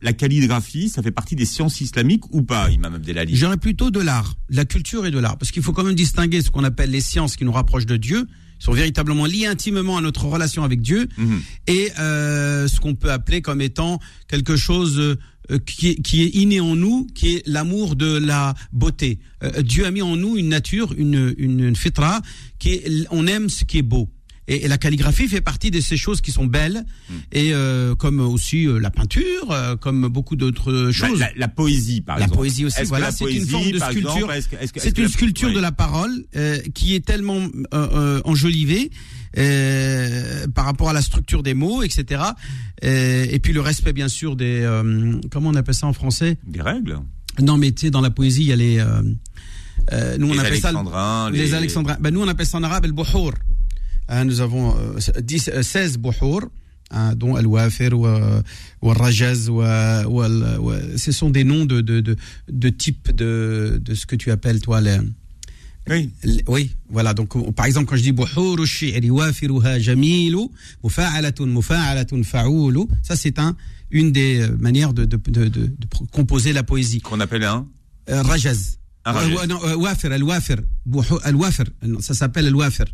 [0.03, 3.37] la calligraphie, ça fait partie des sciences islamiques ou pas, Imam Abdelali?
[3.37, 5.95] J'aurais plutôt de l'art, de la culture et de l'art, parce qu'il faut quand même
[5.95, 8.27] distinguer ce qu'on appelle les sciences qui nous rapprochent de Dieu,
[8.59, 11.41] sont véritablement liées intimement à notre relation avec Dieu, Mhm.
[11.67, 16.29] et euh, ce qu'on peut appeler comme étant quelque chose euh, qui, est, qui est
[16.37, 19.19] inné en nous, qui est l'amour de la beauté.
[19.43, 22.21] Euh, Dieu a mis en nous une nature, une, une, une fitra,
[22.59, 24.09] qui est, on aime ce qui est beau.
[24.49, 26.85] Et, et la calligraphie fait partie de ces choses qui sont belles,
[27.31, 31.21] et euh, comme aussi euh, la peinture, euh, comme beaucoup d'autres la, choses.
[31.21, 32.39] la- la poésie, par La exemple.
[32.41, 34.29] poésie aussi, voilà, la c'est une forme de sculpture.
[34.77, 35.55] C'est une la- sculpture oui.
[35.55, 38.91] de la parole euh, qui est tellement euh, euh, enjolivée
[39.39, 42.23] euh, par rapport à la structure des mots, etc.
[42.85, 46.39] Euh, et puis le respect, bien sûr, des euh, comment on appelle ça en français?
[46.47, 46.99] Des règles
[47.41, 48.85] Non, mais tu sais, dans la poésie, il y a les
[50.19, 51.97] nous on Les appelle ça le- alexandrins, les, les- alexandrins.
[52.01, 52.87] Ben, nous on appelle ça en arabe.
[52.87, 53.23] Hein,
[54.25, 56.43] nous avons euh, 10, euh, 16 buhour.
[56.93, 57.93] Hein, dont Al-Wafir
[58.83, 59.49] Al-Rajaz
[60.97, 62.17] ce sont des noms de, de, de,
[62.51, 64.99] de type de, de ce que tu appelles toi les,
[65.89, 66.11] Oui.
[66.49, 67.15] Oui, voilà.
[67.15, 70.49] Donc, par exemple, quand je dis buhuru shi'ri wafiruha jamilu,
[70.83, 73.57] mufa'alatun mufa'alatun fa'ulu, ça c'est un
[73.93, 77.01] une des euh, manières de, de, de, de, de pro- composer la poésie.
[77.01, 77.67] Qu'on appelle un
[78.09, 78.79] Euh, rajaz.
[79.05, 79.39] Un rajaz.
[79.43, 80.57] Euh, non, euh, wafir, al-wafir.
[81.25, 81.67] Al-wafir.
[82.01, 82.87] Ça s'appelle al-wafir.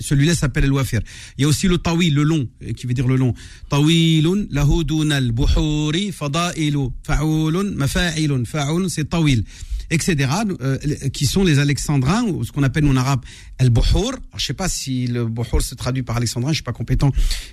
[0.00, 1.00] Celui-là s'appelle al-wafir.
[1.36, 3.34] Il y a aussi le tawil, le long, euh, qui veut dire le long.
[3.70, 9.44] Tawilun lahudun al-buhuri fada'ilu fa'ulun mafa'ilun fa'ulun, c'est tawil
[9.90, 10.28] etc.,
[10.60, 10.76] euh,
[11.14, 13.22] qui sont les alexandrins, ou ce qu'on appelle en arabe
[13.58, 14.12] al-buhur.
[14.36, 17.10] Je sais pas si le buhur se traduit par alexandrin, je suis pas compétent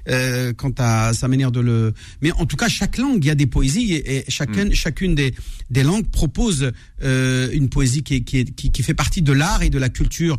[0.09, 1.93] euh, quant à sa manière de le...
[2.21, 5.15] Mais en tout cas, chaque langue, il y a des poésies, et, et chacune, chacune
[5.15, 5.33] des,
[5.69, 9.63] des langues propose euh, une poésie qui, qui, est- qui, qui fait partie de l'art
[9.63, 10.37] et de la culture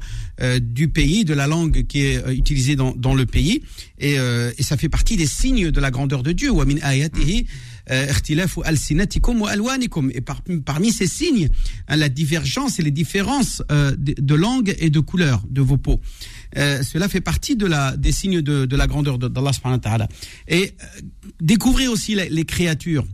[0.61, 3.63] du pays, de la langue langue qui est euh, utilisée dans, dans le pays.
[3.99, 6.53] Et, euh, et, ça fait partie des signes de la grandeur de Dieu.
[7.91, 8.07] Euh,
[10.13, 11.49] et par, parmi ces signes,
[11.89, 15.77] hein, la divergence et les différences euh, de, de, langue et de couleur de vos
[15.77, 16.01] peaux.
[16.57, 20.09] Euh, cela fait partie de la, des signes de, de la grandeur d'Allah subhanahu wa
[20.49, 21.01] Et euh,
[21.41, 23.07] découvrir aussi les, les créatures,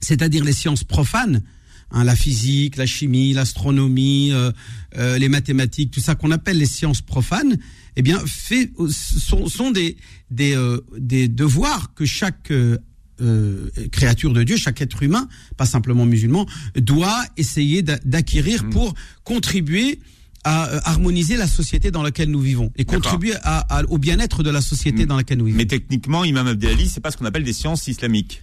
[0.00, 1.42] c'est-à-dire les sciences profanes,
[1.90, 4.50] hein, la physique, la chimie, l'astronomie, euh,
[4.96, 7.56] euh, les mathématiques, tout ça qu'on appelle les sciences profanes,
[7.96, 9.96] eh bien, fait, sont, sont des,
[10.30, 12.78] des, euh, des devoirs que chaque euh,
[13.20, 16.46] euh, créature de Dieu, chaque être humain, pas simplement musulman,
[16.76, 18.70] doit essayer d'acquérir mm.
[18.70, 19.98] pour contribuer
[20.44, 24.50] à euh, harmoniser la société dans laquelle nous vivons et contribuer à, au bien-être de
[24.50, 25.06] la société mm.
[25.08, 25.58] dans laquelle nous vivons.
[25.58, 28.40] Mais techniquement, Imam Abdelali, c'est pas ce qu'on appelle des sciences islamiques.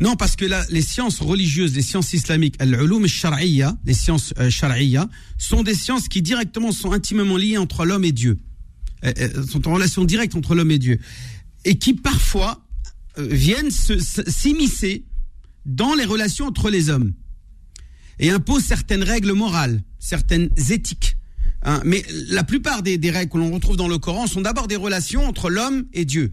[0.00, 4.50] Non, parce que là, les sciences religieuses, les sciences islamiques, les sciences euh,
[5.38, 8.38] sont des sciences qui directement sont intimement liées entre l'homme et Dieu.
[9.50, 11.00] sont en relation directe entre l'homme et Dieu.
[11.64, 12.64] Et qui parfois
[13.18, 15.04] euh, viennent s'immiscer
[15.66, 17.12] dans les relations entre les hommes
[18.18, 21.16] et imposent certaines règles morales, certaines éthiques.
[21.62, 21.80] Hein.
[21.84, 25.26] Mais la plupart des, règles que l'on retrouve dans le Coran sont d'abord des relations
[25.26, 26.30] entre l'homme et Dieu.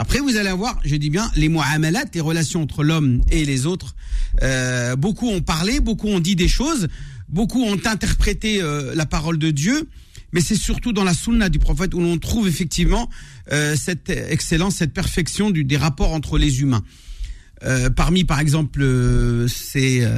[0.00, 3.66] Après, vous allez avoir, je dis bien, les mu'amalat, les relations entre l'homme et les
[3.66, 3.96] autres.
[4.42, 6.86] Euh, beaucoup ont parlé, beaucoup ont dit des choses,
[7.28, 9.88] beaucoup ont interprété euh, la parole de Dieu,
[10.30, 13.10] mais c'est surtout dans la sunna du prophète où l'on trouve effectivement
[13.50, 16.84] euh, cette excellence, cette perfection des rapports entre les humains.
[17.96, 18.86] Parmi, par exemple,
[19.48, 20.08] ces,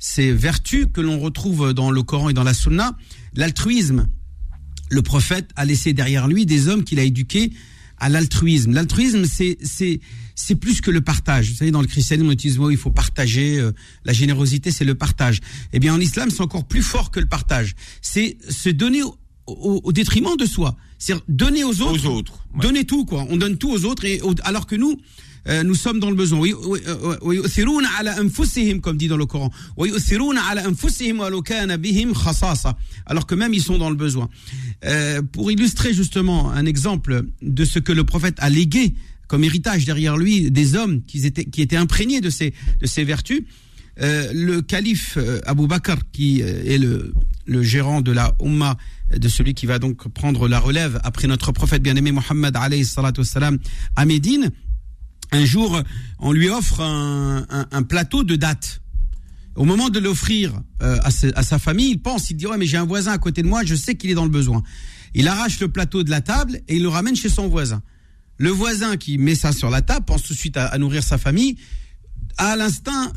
[0.00, 2.96] ces vertus que l'on retrouve dans le Coran et dans la sunna,
[3.36, 4.08] l'altruisme.
[4.90, 7.52] Le prophète a laissé derrière lui des hommes qu'il a éduqués
[8.00, 8.72] à l'altruisme.
[8.72, 10.00] L'altruisme, c'est c'est
[10.34, 11.50] c'est plus que le partage.
[11.50, 13.60] Vous savez, dans le christianisme, on utilise il faut partager.
[14.04, 15.40] la générosité, c'est le partage.
[15.72, 17.74] Eh bien, en islam, c'est encore plus fort que le partage.
[18.02, 19.02] C'est se donner
[19.48, 20.76] au, détriment de soi.
[20.98, 22.06] C'est donner aux autres.
[22.06, 22.46] Aux autres.
[22.60, 23.26] Donner tout, quoi.
[23.30, 24.96] On donne tout aux autres, et alors que nous,
[25.48, 26.40] euh, nous sommes dans le besoin.
[28.80, 29.50] comme dit dans le Coran.
[33.06, 34.28] Alors que même ils sont dans le besoin.
[34.84, 38.94] Euh, pour illustrer justement un exemple de ce que le prophète a légué
[39.26, 43.04] comme héritage derrière lui des hommes qui étaient, qui étaient imprégnés de ces, de ces
[43.04, 43.42] vertus,
[44.00, 47.12] euh, le calife Abu Bakr, qui est le,
[47.44, 48.76] le gérant de la Ummah
[49.16, 52.56] de celui qui va donc prendre la relève après notre prophète bien-aimé Mohammed
[53.96, 54.50] à Médine,
[55.32, 55.82] un jour,
[56.18, 58.80] on lui offre un, plateau de dates.
[59.56, 62.76] Au moment de l'offrir euh, à, sa famille, il pense, il dit, ouais, mais j'ai
[62.76, 64.62] un voisin à côté de moi, je sais qu'il est dans le besoin.
[65.14, 67.82] Il arrache le plateau de la table et il le ramène chez son voisin.
[68.36, 71.18] Le voisin qui met ça sur la table pense tout de suite à, nourrir sa
[71.18, 71.56] famille.
[72.36, 73.12] À l'instinct,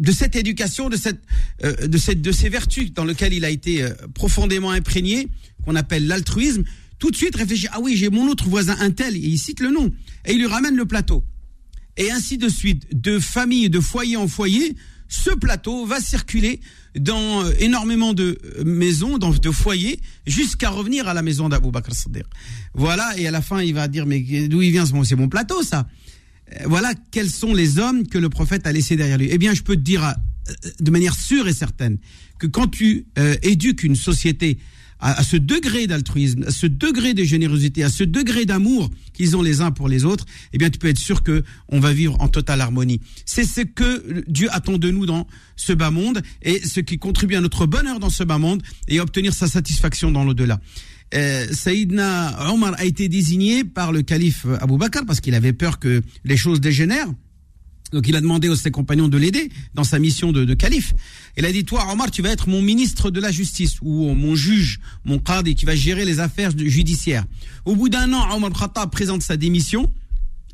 [0.00, 1.22] de cette éducation, de cette,
[1.62, 5.28] euh, de cette, de ces vertus dans lesquelles il a été euh, profondément imprégné,
[5.64, 6.64] qu'on appelle l'altruisme,
[6.98, 9.60] tout de suite réfléchit ah oui j'ai mon autre voisin un tel et il cite
[9.60, 9.92] le nom
[10.24, 11.24] et il lui ramène le plateau
[11.96, 14.76] et ainsi de suite de famille de foyer en foyer
[15.08, 16.60] ce plateau va circuler
[16.98, 21.94] dans euh, énormément de maisons, dans de foyers, jusqu'à revenir à la maison d'Abou Bakr
[21.94, 22.24] Sadr.
[22.72, 25.62] Voilà, et à la fin, il va dire, mais d'où il vient C'est mon plateau,
[25.62, 25.86] ça.
[26.52, 29.28] Euh, voilà quels sont les hommes que le prophète a laissés derrière lui.
[29.30, 31.98] Eh bien, je peux te dire euh, de manière sûre et certaine
[32.38, 34.58] que quand tu euh, éduques une société
[35.00, 39.42] à, ce degré d'altruisme, à ce degré de générosité, à ce degré d'amour qu'ils ont
[39.42, 42.16] les uns pour les autres, eh bien, tu peux être sûr que on va vivre
[42.20, 43.00] en totale harmonie.
[43.24, 45.26] C'est ce que Dieu attend de nous dans
[45.56, 49.00] ce bas monde et ce qui contribue à notre bonheur dans ce bas monde et
[49.00, 50.60] obtenir sa satisfaction dans l'au-delà
[51.14, 55.78] euh, Saïdna Omar a été désigné par le calife Abou Bakr parce qu'il avait peur
[55.78, 57.12] que les choses dégénèrent.
[57.94, 60.92] Donc il a demandé à ses compagnons de l'aider dans sa mission de, calife.
[61.36, 64.34] Il a dit, toi Omar, tu vas être mon ministre de la justice ou mon
[64.34, 67.24] juge, mon qadi qui va gérer les affaires judiciaires.
[67.64, 69.90] Au bout d'un an, Omar Khattab présente sa démission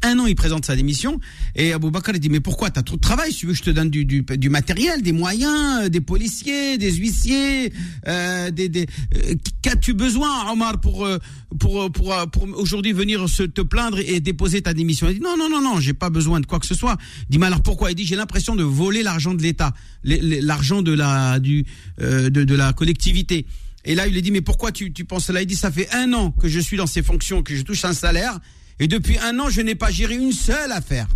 [0.03, 1.21] un an, il présente sa démission.
[1.55, 3.33] Et Abou Bakr dit mais pourquoi t'as trop de travail?
[3.33, 6.93] Tu veux je te donne du, du, du matériel, des moyens, euh, des policiers, des
[6.93, 7.73] huissiers,
[8.09, 11.19] euh, des, des euh, qu'as-tu besoin Omar pour euh,
[11.59, 15.09] pour pour, pour, aujourd'hui venir se te plaindre et déposer ta démission?
[15.09, 16.97] Il dit non non non non, j'ai pas besoin de quoi que ce soit.
[17.29, 17.91] Il dit mais alors pourquoi?
[17.91, 21.65] Il dit j'ai l'impression de voler l'argent de l'État, l'argent de la du
[21.99, 23.47] de, de la collectivité.
[23.87, 25.41] Et là, il lui dit, mais pourquoi tu, tu penses cela?
[25.41, 27.83] Il dit, ça fait un an que je suis dans ces fonctions, que je touche
[27.87, 28.39] un salaire,
[28.81, 31.07] et depuis un an, je n'ai pas géré une seule affaire.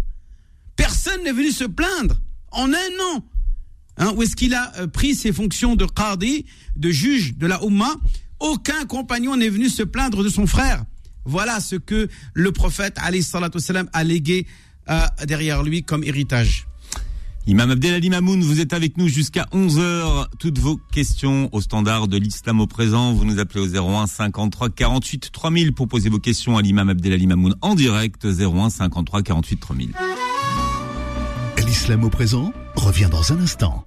[0.77, 2.21] Personne n'est venu se plaindre
[2.53, 3.25] en un an.
[3.97, 6.47] Hein, où est-ce qu'il a euh, pris ses fonctions de qadi,
[6.77, 7.95] de juge de la Ummah
[8.41, 10.85] Aucun compagnon n'est venu se plaindre de son frère.
[11.25, 14.47] Voilà ce que le prophète a légué
[14.91, 16.67] euh, derrière lui comme héritage.
[17.47, 20.29] Imam Abdelali Mamoun, vous êtes avec nous jusqu'à 11h.
[20.39, 24.71] Toutes vos questions au standard de l'islam au présent, vous nous appelez au 01 53
[24.71, 29.57] 48 3000 pour poser vos questions à l'imam Abdelali Mamoun en direct 01 53 48
[29.59, 29.93] 3000.
[31.67, 33.85] L'islam au présent revient dans un instant.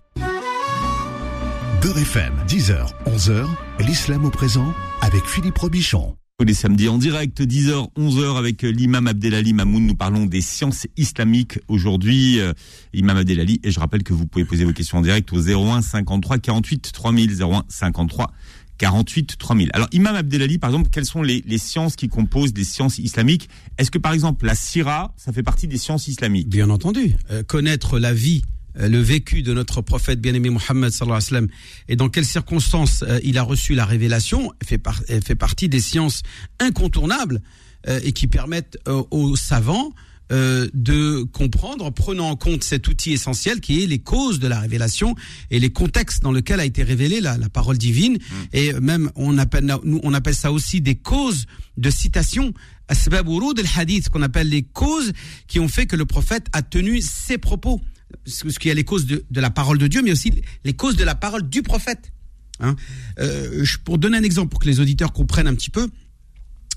[1.81, 3.47] Beurre FM, 10h, 11h,
[3.79, 6.15] l'islam au présent avec Philippe Robichon.
[6.39, 9.88] Tous les samedis en direct, 10h, 11h avec euh, l'imam Abdelali Mamoun.
[9.88, 12.39] Nous parlons des sciences islamiques aujourd'hui.
[12.39, 12.54] Euh,
[12.93, 15.82] imam Abdelali, et je rappelle que vous pouvez poser vos questions en direct au 01
[15.82, 18.32] 53 48 3000, 01 53
[18.78, 19.71] 48 3000.
[19.73, 23.50] Alors Imam Abdelali, par exemple, quelles sont les, sciences qui composent des sciences islamiques?
[23.80, 26.50] Est-ce que par exemple la sira, ça fait partie des sciences islamiques?
[26.50, 27.15] Bien entendu.
[27.32, 28.43] Euh, connaître la vie
[28.77, 31.47] le vécu de notre prophète bien-aimé Mohammed sallallahu alayhi wa sallam
[31.87, 35.79] et dans quelles circonstances euh, il a reçu la révélation fait, par, fait partie des
[35.79, 36.21] sciences
[36.59, 37.41] incontournables
[37.87, 39.93] euh, et qui permettent aux savants
[40.29, 45.15] de comprendre, prenant en compte cet outil essentiel qui est les causes de la révélation
[45.51, 48.15] et les contextes dans lesquels a été révélée la, la parole divine.
[48.15, 48.35] Mmh.
[48.51, 51.45] Et même, on appelle, nous, on appelle ça aussi des causes
[51.77, 52.53] de citation.
[52.89, 55.13] Asbab urud al-hadith, qu'on appelle les causes
[55.47, 57.81] qui ont fait que le prophète a tenu ses propos
[58.25, 60.31] ce qui est les causes de, la parole de Dieu, mais aussi
[60.63, 62.11] les causes de la parole du prophète.
[62.59, 62.75] Hein.
[63.19, 65.89] Euh, pour donner un exemple, pour que les auditeurs comprennent un petit peu,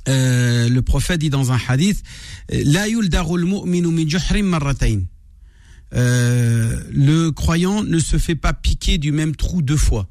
[0.08, 2.02] euh, le prophète dit dans un hadith,
[2.50, 2.86] La
[5.92, 10.08] euh, le croyant ne se fait pas piquer du même trou deux fois.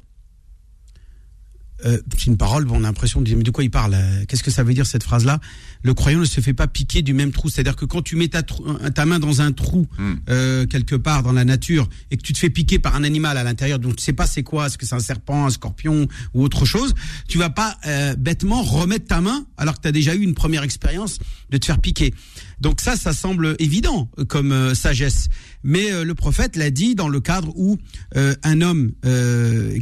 [1.84, 4.24] Euh, c'est une parole, on a l'impression de dire, mais de quoi il parle euh,
[4.26, 5.40] Qu'est-ce que ça veut dire cette phrase-là?
[5.82, 7.48] Le croyant ne se fait pas piquer du même trou.
[7.48, 10.14] C'est-à-dire que quand tu mets ta, ta main dans un trou hmm.
[10.28, 13.38] euh, quelque part dans la nature et que tu te fais piquer par un animal
[13.38, 16.06] à l'intérieur, dont tu sais pas c'est quoi, est-ce que c'est un serpent, un scorpion
[16.34, 16.94] ou autre chose,
[17.28, 17.78] tu vas pas
[18.18, 21.18] bêtement remettre ta main alors que tu as déjà eu une première expérience
[21.50, 22.14] de te faire piquer.
[22.60, 25.28] Donc ça, ça semble évident comme sagesse.
[25.62, 27.78] Mais le prophète l'a dit dans le cadre où
[28.14, 28.92] un homme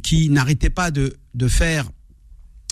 [0.02, 1.90] qui n'arrêtait pas de de faire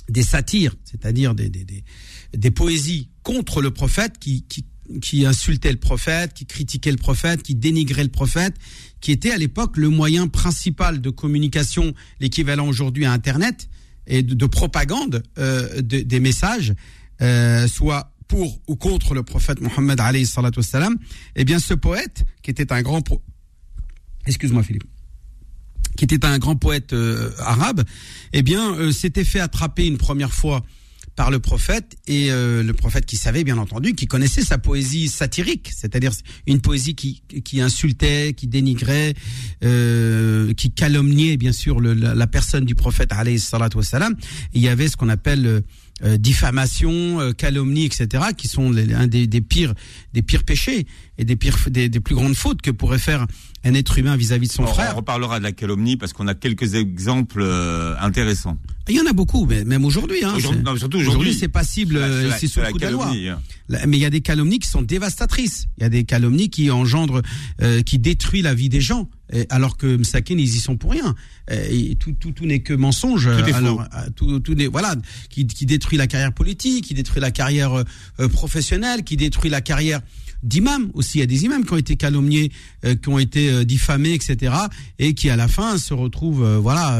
[0.09, 4.67] des satires, c'est-à-dire des, des, poésies contre le prophète, qui, qui,
[5.01, 8.55] qui insultait le prophète, qui critiquait le prophète, qui dénigrait le prophète,
[9.01, 13.69] qui était à l'époque le moyen principal de communication, l'équivalent aujourd'hui à Internet,
[14.07, 16.75] et de, propagande euh, des messages,
[17.21, 20.01] euh, soit pour ou contre le prophète Mohammed
[21.35, 23.03] eh bien ce poète, qui était un grand...
[24.27, 24.85] Excuse-moi Philippe
[25.97, 27.83] qui était un grand poète euh, arabe,
[28.33, 30.63] eh bien, euh, s'était fait attraper une première fois
[31.15, 35.09] par le prophète et euh, le prophète qui savait bien entendu, qui connaissait sa poésie
[35.09, 36.13] satirique, c'est-à-dire
[36.47, 39.15] une poésie qui, qui insultait, qui dénigrait,
[39.63, 43.43] qui calomniait bien sûr le, la, personne du prophète alayhi.
[44.53, 45.63] Il y avait ce qu'on appelle
[46.05, 49.73] euh, diffamation, euh, calomnie, etc., qui sont les, un des, des, pires,
[50.13, 53.27] des pires péchés et des pires, des, plus grandes fautes que pourrait faire
[53.67, 54.93] un être humain vis-à-vis de son frère.
[54.95, 58.57] On reparlera de la calomnie parce qu'on a quelques exemples euh, intéressants.
[58.89, 60.25] Il y en a beaucoup, mais même aujourd'hui.
[60.25, 60.35] Hein,
[60.77, 61.35] surtout aujourd'hui.
[61.35, 61.99] c'est passible,
[62.39, 63.11] c'est sous le coup de la loi.
[63.11, 63.39] Hein.
[63.87, 65.67] Mais il y a des calomnies qui sont dévastatrices.
[65.79, 67.23] Il y a des calomnies qui engendrent,
[67.85, 69.09] qui détruisent la vie des gens
[69.51, 71.17] alors que Msaken, ils y sont pour rien.
[71.51, 73.25] Et tout, tout, tout n'est que mensonge.
[73.25, 74.95] Tout est alors, tout, tout est, voilà,
[75.31, 77.85] qui, qui détruit la carrière politique, qui détruit la carrière euh,
[78.21, 80.01] euh, professionnelle, qui détruit la carrière
[80.43, 81.19] d'imams aussi.
[81.19, 82.53] Il y a des imams qui ont été calomniés,
[82.85, 84.55] euh, qui ont été diffamés, etc.
[84.99, 86.99] Et qui à la fin se retrouvent, voilà,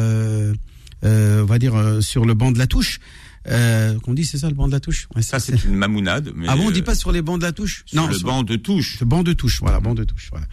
[1.03, 3.01] on va dire sur le banc de la touche.
[3.49, 5.09] Euh, qu'on dit, c'est ça le banc de la touche?
[5.21, 6.33] Ça, c'est une mamounade.
[6.35, 7.85] Mais ah bon, on dit pas sur les bancs de la touche?
[7.93, 8.99] Non, le banc de touche.
[9.01, 10.47] Le banc de touche, voilà, banc de touche, voilà.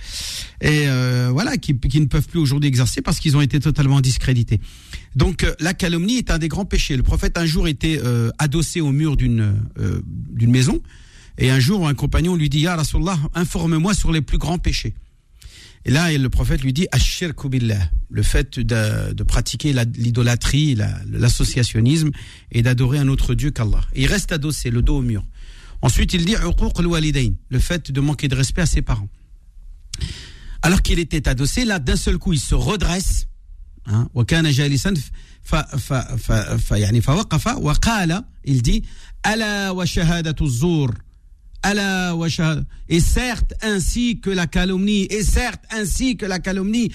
[0.62, 4.00] Et euh, voilà, qui, qui, ne peuvent plus aujourd'hui exercer parce qu'ils ont été totalement
[4.02, 4.60] discrédités.
[5.16, 6.96] Donc, euh, la calomnie est un des grands péchés.
[6.96, 10.80] Le prophète un jour était euh, adossé au mur d'une euh, d'une maison,
[11.38, 14.94] et un jour un compagnon lui dit, Ya Rasulallah, informe-moi sur les plus grands péchés.
[15.86, 20.78] Et là, le prophète lui dit Ashirku billah, le fait de, pratiquer l'idolâtrie,
[21.12, 22.12] l'associationnisme
[22.52, 23.82] et d'adorer un autre Dieu qu'Allah.
[23.96, 25.26] il reste adossé, le dos au mur.
[25.82, 26.36] Ensuite, il dit
[27.50, 29.10] le fait de manquer de respect à ses parents.
[30.62, 33.28] Alors qu'il était adossé, là, d'un seul coup, il se redresse.
[33.86, 34.08] Hein,
[38.46, 38.84] il dit
[39.24, 40.46] Ala wa shahadatu
[42.90, 46.92] et certes ainsi que la calomnie, et certes ainsi que la calomnie,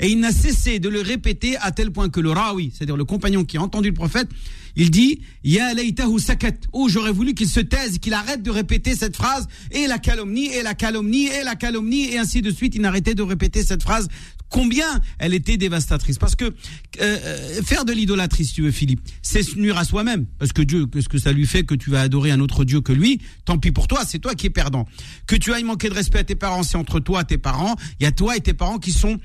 [0.00, 3.04] et il n'a cessé de le répéter à tel point que le rawi, c'est-à-dire le
[3.04, 4.28] compagnon qui a entendu le prophète,
[4.76, 5.72] il dit, Ya
[6.18, 9.98] sakat, oh j'aurais voulu qu'il se taise, qu'il arrête de répéter cette phrase, et la
[9.98, 13.62] calomnie, et la calomnie, et la calomnie, et ainsi de suite, il n'arrêtait de répéter
[13.62, 14.08] cette phrase
[14.50, 16.18] combien elle était dévastatrice.
[16.18, 16.52] Parce que
[17.00, 20.26] euh, faire de l'idolâtrie, si tu veux, Philippe, c'est se nuire à soi-même.
[20.38, 22.80] Parce que Dieu, qu'est-ce que ça lui fait que tu vas adorer un autre Dieu
[22.80, 24.86] que lui Tant pis pour toi, c'est toi qui es perdant.
[25.26, 27.76] Que tu ailles manquer de respect à tes parents, c'est entre toi et tes parents.
[28.00, 29.18] Il y a toi et tes parents qui sont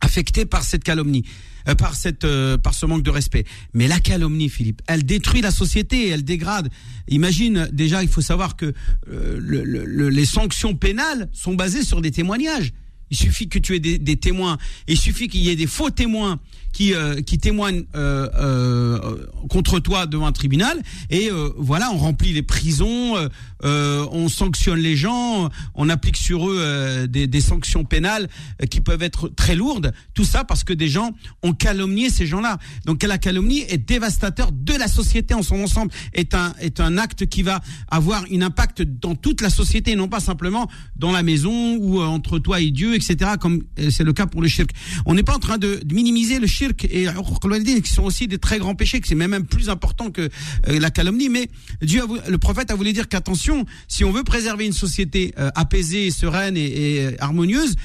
[0.00, 3.44] affectés par cette calomnie, euh, par cette, euh, par ce manque de respect.
[3.74, 6.70] Mais la calomnie, Philippe, elle détruit la société, elle dégrade.
[7.08, 8.72] Imagine déjà, il faut savoir que
[9.06, 12.72] le, les sanctions pénales sont basées sur des témoignages
[13.10, 15.90] il suffit que tu aies des, des témoins, il suffit qu'il y ait des faux
[15.90, 16.40] témoins
[16.78, 20.80] qui, euh, qui témoignent euh, euh, contre toi devant un tribunal.
[21.10, 23.14] Et voilà, on remplit les prisons,
[23.62, 28.28] on sanctionne les gens, on applique sur eux des, des sanctions pénales
[28.70, 29.92] qui peuvent être très lourdes.
[30.14, 32.58] Tout ça parce que des gens ont calomnié ces gens-là.
[32.84, 35.90] Donc la calomnie est dévastateur de la société en son ensemble.
[36.12, 40.08] Est un est un acte qui va avoir un impact dans toute la société, non
[40.08, 43.32] pas simplement dans la maison ou entre toi et Dieu, etc.
[43.40, 44.70] Comme c'est le cas pour le shirk.
[45.06, 48.26] On n'est pas en train de, de minimiser le shirk et al-walidin, qui sont aussi
[48.28, 50.22] des très grands péchés, que c'est même plus important que
[50.68, 51.28] euh, la calomnie.
[51.28, 51.48] Mais
[51.80, 56.56] le prophète a voulu dire qu'attention, si on veut préserver une société euh, apaisée, sereine
[56.56, 57.76] et, euh, harmonieuse,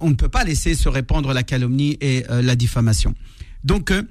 [0.00, 3.14] on ne peut pas laisser se répandre la calomnie et euh, la diffamation.
[3.64, 4.02] Donc euh,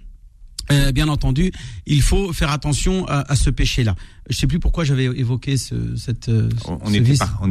[0.72, 1.52] euh, bien entendu,
[1.88, 3.96] il faut faire attention à ce péché-là.
[4.30, 6.30] Je sais plus pourquoi j'avais évoqué ce, cette.
[6.30, 6.96] euh, On, ce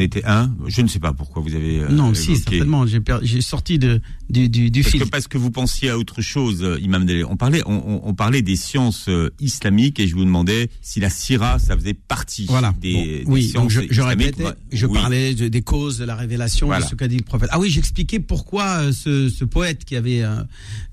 [0.01, 0.55] était on un.
[0.68, 1.81] Je ne sais pas pourquoi vous avez.
[1.81, 2.87] euh, Non, si certainement.
[2.87, 4.01] J'ai per- j'ai sorti de
[4.31, 5.03] du du, du Parce fil.
[5.03, 7.24] que, parce que vous pensiez à autre chose, euh, Imam Delé.
[7.24, 9.09] On parlait, on, parlait des sciences
[9.41, 12.74] islamiques et je vous demandais si la sira, ça faisait partie Voilà.
[12.81, 14.26] des, Bon, des oui, sciences donc je, je islamiques.
[14.26, 14.53] répétais, Ouais.
[14.72, 14.99] je Oui.
[14.99, 16.85] parlais de- des causes de la révélation, Voilà.
[16.85, 17.49] de ce qu'a dit le prophète.
[17.53, 20.22] Ah oui, j'expliquais pourquoi ce, ce poète qui avait,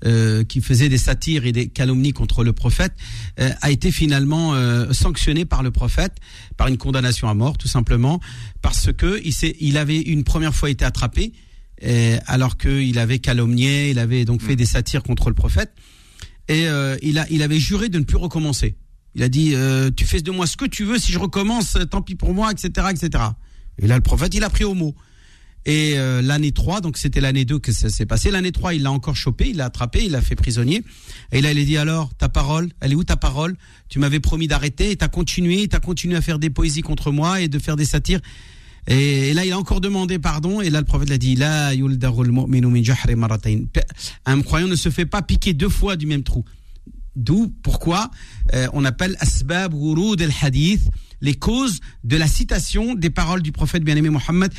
[0.04, 2.92] euh, qui faisait des satires et des calomnies contre le prophète,
[3.40, 6.16] euh, a été finalement euh, sanctionné par le prophète,
[6.56, 8.20] par une condamnation à mort, tout simplement,
[8.62, 11.32] parce que il, il avait une première fois été attrapé,
[11.84, 14.62] euh, alors qu'il avait calomnié, il avait donc fait Mm.
[14.62, 15.72] des satires contre le prophète,
[16.48, 18.74] et euh, il a, il avait juré de ne plus recommencer.
[19.14, 21.76] Il a dit, euh, tu fais de moi ce que tu veux, si je recommence,
[21.90, 23.24] tant pis pour moi, etc., etc.
[23.78, 24.94] Et là, le prophète, il a pris au mot.
[25.66, 28.30] Et euh, l'année 3, donc c'était l'année 2 que ça s'est passé.
[28.30, 30.84] L'année 3, il l'a encore chopé, il l'a attrapé, il l'a fait prisonnier.
[31.32, 33.56] Et là, il a dit alors, ta parole, elle est où ta parole?
[33.88, 37.40] Tu m'avais promis d'arrêter et t'as continué, t'as continué à faire des poésies contre moi
[37.40, 38.20] et de faire des satires.
[38.86, 40.60] Et, là, il a encore demandé pardon.
[40.60, 41.72] Et là, le prophète l'a dit, la.
[44.24, 46.44] Un croyant ne se fait pas piquer deux fois du même trou.
[47.16, 48.10] D'où pourquoi
[48.54, 50.82] euh, on appelle asbab wurud al hadith
[51.20, 54.52] les causes de la citation des paroles du prophète bien-aimé Mohammed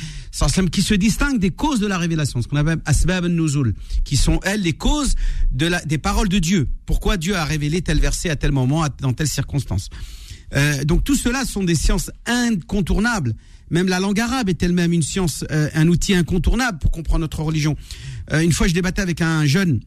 [0.72, 4.40] qui se distinguent des causes de la révélation, ce qu'on appelle asbab al-nuzul, qui sont
[4.42, 5.14] elles les causes
[5.50, 6.68] de la, des paroles de Dieu.
[6.86, 9.88] Pourquoi Dieu a révélé tel verset à tel moment, dans telle circonstance?
[10.54, 13.34] Euh, donc tout cela sont des sciences incontournables.
[13.70, 17.42] Même la langue arabe est elle-même une science, euh, un outil incontournable pour comprendre notre
[17.42, 17.76] religion.
[18.32, 19.80] Euh, une fois, je débattais avec un jeune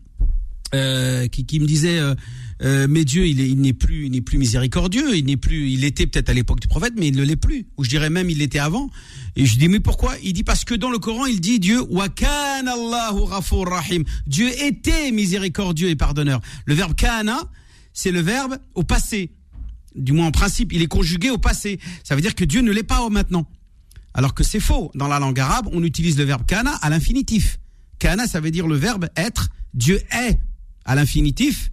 [0.74, 2.16] euh, qui, qui me disait euh,
[2.64, 5.16] euh, mais Dieu il est- il n'est plus il n'est plus miséricordieux.
[5.18, 7.66] Il n'est plus il était peut-être à l'époque du prophète mais il ne l'est plus.
[7.78, 8.90] Ou je dirais même il l'était avant.
[9.36, 10.14] Et je dis mais pourquoi?
[10.24, 13.24] Il dit parce que dans le Coran il dit Dieu wa kana Allahu
[13.66, 14.04] rahim.
[14.28, 16.40] Dieu était miséricordieux et pardonneur.
[16.66, 17.40] Le verbe kana
[17.94, 19.32] c'est le verbe au passé.
[19.96, 21.80] Du moins en principe il est conjugué au passé.
[22.04, 23.46] Ça veut dire que Dieu ne l'est pas au maintenant.
[24.14, 24.92] Alors que c'est faux.
[24.94, 27.60] Dans la langue arabe, on utilise le verbe kana à l'infinitif.
[27.98, 29.50] Kana, ça veut dire le verbe être.
[29.74, 30.38] Dieu est
[30.86, 31.72] à l'infinitif,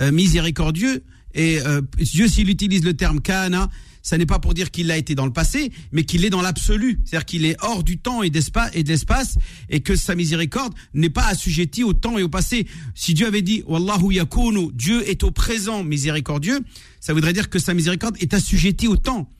[0.00, 1.04] euh, miséricordieux.
[1.34, 3.70] Et euh, Dieu, s'il utilise le terme kana,
[4.02, 6.42] ça n'est pas pour dire qu'il l'a été dans le passé, mais qu'il est dans
[6.42, 6.98] l'absolu.
[7.04, 9.38] C'est-à-dire qu'il est hors du temps et et de l'espace,
[9.70, 12.66] et que sa miséricorde n'est pas assujettie au temps et au passé.
[12.94, 16.60] Si Dieu avait dit Wallahu yakunu, Dieu est au présent miséricordieux,
[17.00, 19.30] ça voudrait dire que sa miséricorde est assujettie au temps.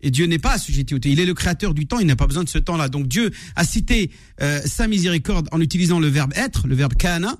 [0.00, 1.08] Et Dieu n'est pas assujetti au temps.
[1.08, 1.98] Il est le créateur du temps.
[1.98, 2.88] Il n'a pas besoin de ce temps-là.
[2.88, 7.38] Donc Dieu a cité euh, sa miséricorde en utilisant le verbe être, le verbe kana,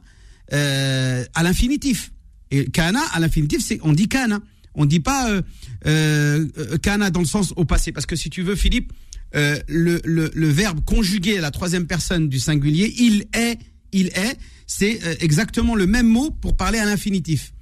[0.53, 2.13] euh, à l'infinitif.
[2.51, 4.41] Et kana à l'infinitif, on dit kana.
[4.75, 5.43] On dit pas euh,
[5.87, 7.93] euh, kana dans le sens au passé.
[7.93, 8.93] Parce que si tu veux, Philippe,
[9.35, 13.59] le, verbe conjugué à la troisième personne du singulier, il est,
[13.93, 17.53] il est, c'est exactement le même mot pour parler à l'infinitif.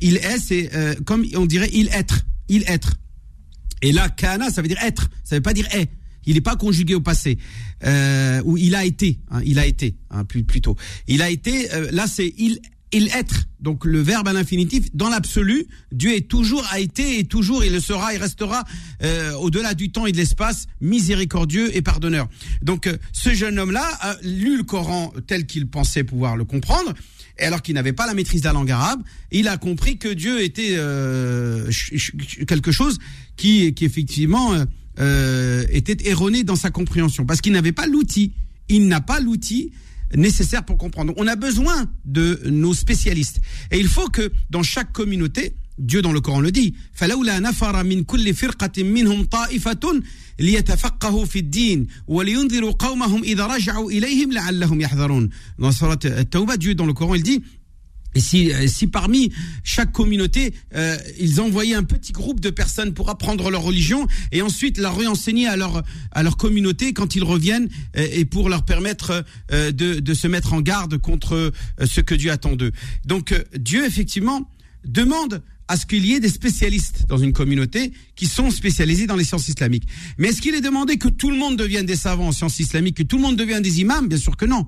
[0.00, 0.70] Il est, c'est
[1.04, 2.94] comme on dirait il être, il être.
[3.80, 5.90] Et là, kana, ça veut dire être, ça veut pas dire est.
[6.26, 7.38] Il n'est pas conjugué au passé.
[7.84, 10.76] Euh, ou il a été, hein, il a été, hein, plutôt.
[11.08, 12.60] Il a été, euh, là c'est il,
[12.92, 13.44] il être.
[13.60, 17.72] Donc le verbe à l'infinitif, dans l'absolu, Dieu est toujours, a été et toujours, il
[17.72, 18.64] le sera, il restera
[19.02, 22.28] euh, au-delà du temps et de l'espace, miséricordieux et pardonneur.
[22.60, 26.92] Donc euh, ce jeune homme-là a lu le Coran tel qu'il pensait pouvoir le comprendre,
[27.38, 30.08] et alors qu'il n'avait pas la maîtrise de la langue arabe, il a compris que
[30.08, 31.70] Dieu était euh,
[32.46, 32.98] quelque chose
[33.36, 34.54] qui, qui effectivement
[34.99, 38.33] euh, euh, était erroné dans sa compréhension, parce qu'il n'avait pas l'outil.
[38.69, 39.71] Il n'a pas l'outil
[40.15, 41.13] nécessaire pour comprendre.
[41.17, 43.41] On a besoin de nos spécialistes.
[43.71, 47.83] Et il faut que dans chaque communauté, Dieu dans le Coran le dit, فَلَوْلَا نَفَرَ
[47.83, 50.01] مِنْ كُلِّ فِرْقَةٍ مِّنْهُمْ طَائِفَةٌ
[50.39, 55.29] لِيَتَفَقَّهُوا فِي الدِّينِ وَلِيُنذِرُوا قَوْمَهُمْ إِذَا رَجَعُوا إِلَيْهِمْ لَعَلَّهُم يَحْذَرُونَ
[55.59, 57.43] Dans Surat At-Tawbah, Dieu dans le Coran, il dit
[58.14, 59.32] et si, euh, si parmi
[59.64, 64.42] chaque communauté, euh, ils envoyaient un petit groupe de personnes pour apprendre leur religion et
[64.42, 68.64] ensuite la réenseigner à leur, à leur communauté quand ils reviennent euh, et pour leur
[68.64, 71.52] permettre de, de se mettre en garde contre
[71.84, 72.72] ce que Dieu attend d'eux.
[73.04, 74.48] Donc Dieu, effectivement,
[74.84, 79.16] demande à ce qu'il y ait des spécialistes dans une communauté qui sont spécialisés dans
[79.16, 79.86] les sciences islamiques.
[80.18, 82.98] Mais est-ce qu'il est demandé que tout le monde devienne des savants en sciences islamiques,
[82.98, 84.08] que tout le monde devienne des imams?
[84.08, 84.66] Bien sûr que non.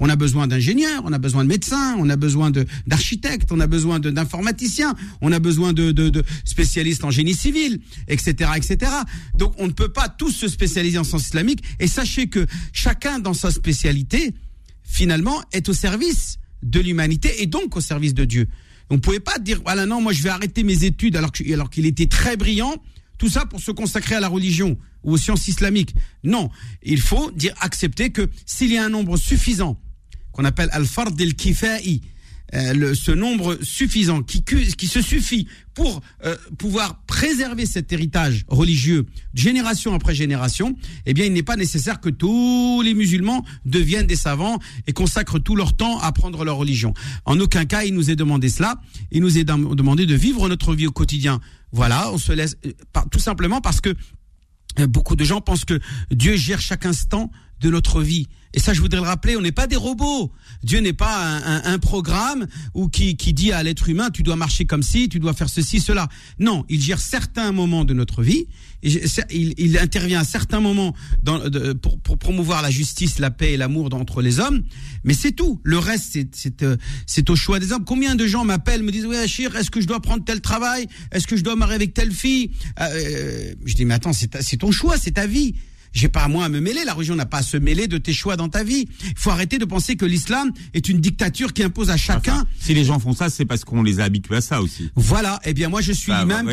[0.00, 2.50] On a besoin d'ingénieurs, on a besoin de médecins, on a besoin
[2.86, 8.52] d'architectes, on a besoin d'informaticiens, on a besoin de, de, spécialistes en génie civil, etc.,
[8.56, 8.90] etc.
[9.36, 11.62] Donc on ne peut pas tous se spécialiser en sciences islamiques.
[11.78, 14.34] Et sachez que chacun dans sa spécialité,
[14.82, 18.48] finalement, est au service de l'humanité et donc au service de Dieu.
[18.88, 21.70] On ne pouvait pas dire voilà non moi je vais arrêter mes études alors alors
[21.70, 22.74] qu'il était très brillant
[23.18, 25.94] tout ça pour se consacrer à la religion ou aux sciences islamiques.
[26.24, 26.50] Non,
[26.82, 29.78] il faut dire accepter que s'il y a un nombre suffisant
[30.32, 32.00] qu'on appelle al-fard al-kifai,
[32.52, 39.06] euh, ce nombre suffisant qui, qui se suffit pour euh, pouvoir préserver cet héritage religieux
[39.34, 40.74] génération après génération,
[41.06, 44.58] eh bien, il n'est pas nécessaire que tous les musulmans deviennent des savants
[44.88, 46.92] et consacrent tout leur temps à apprendre leur religion.
[47.24, 48.80] En aucun cas, il nous est demandé cela.
[49.12, 51.40] Il nous est demandé de vivre notre vie au quotidien.
[51.70, 52.72] Voilà, on se laisse euh,
[53.12, 53.94] tout simplement parce que
[54.88, 55.78] beaucoup de gens pensent que
[56.10, 58.26] Dieu gère chaque instant de notre vie.
[58.52, 60.32] Et ça, je voudrais le rappeler, on n'est pas des robots.
[60.64, 64.64] Dieu n'est pas un, programme ou qui, qui dit à l'être humain, tu dois marcher
[64.64, 66.08] comme ci, tu dois faire ceci, cela.
[66.40, 68.46] Non, il gère certains moments de notre vie.
[68.82, 71.38] Et il, intervient à certains moments dans,
[71.80, 74.62] pour, pour, promouvoir la justice, la paix et l'amour entre les hommes.
[75.04, 75.60] Mais c'est tout.
[75.62, 76.76] Le reste, c'est euh,
[77.28, 77.84] au choix des hommes.
[77.84, 80.86] Combien de gens m'appellent, me disent, oui, Achir, est-ce que je dois prendre tel travail?
[81.12, 82.50] Est-ce que je dois marier avec telle fille?
[82.80, 85.54] Euh, euh Je dis, mais attends, c'est ton choix, c'est ta vie.
[85.92, 86.84] J'ai pas à moi à me mêler.
[86.84, 88.86] La religion n'a pas à se mêler de tes choix dans ta vie.
[89.02, 92.46] Il faut arrêter de penser que l'islam est une dictature qui impose à chacun.
[92.58, 94.90] si les gens font ça, c'est parce qu'on les a habitués à ça aussi.
[94.94, 95.40] Voilà.
[95.44, 96.48] Eh bien, moi, je suis l'imam.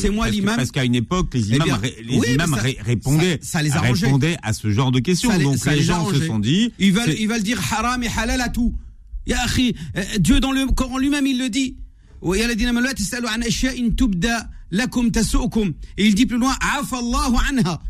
[0.00, 0.56] C'est moi l'imam.
[0.56, 4.70] Parce qu'à une époque, les eh imams, les imams répondaient, ça, les répondaient à ce
[4.70, 5.36] genre de questions.
[5.38, 6.72] Donc les, gens se sont dit.
[6.78, 8.74] Ils veulent, ils veulent dire haram et halal à tout.
[9.26, 11.76] Ya euh, Dieu dans le Coran lui-même, il le dit.
[12.22, 12.44] Et
[15.98, 16.54] il dit plus loin,
[17.48, 17.80] anha.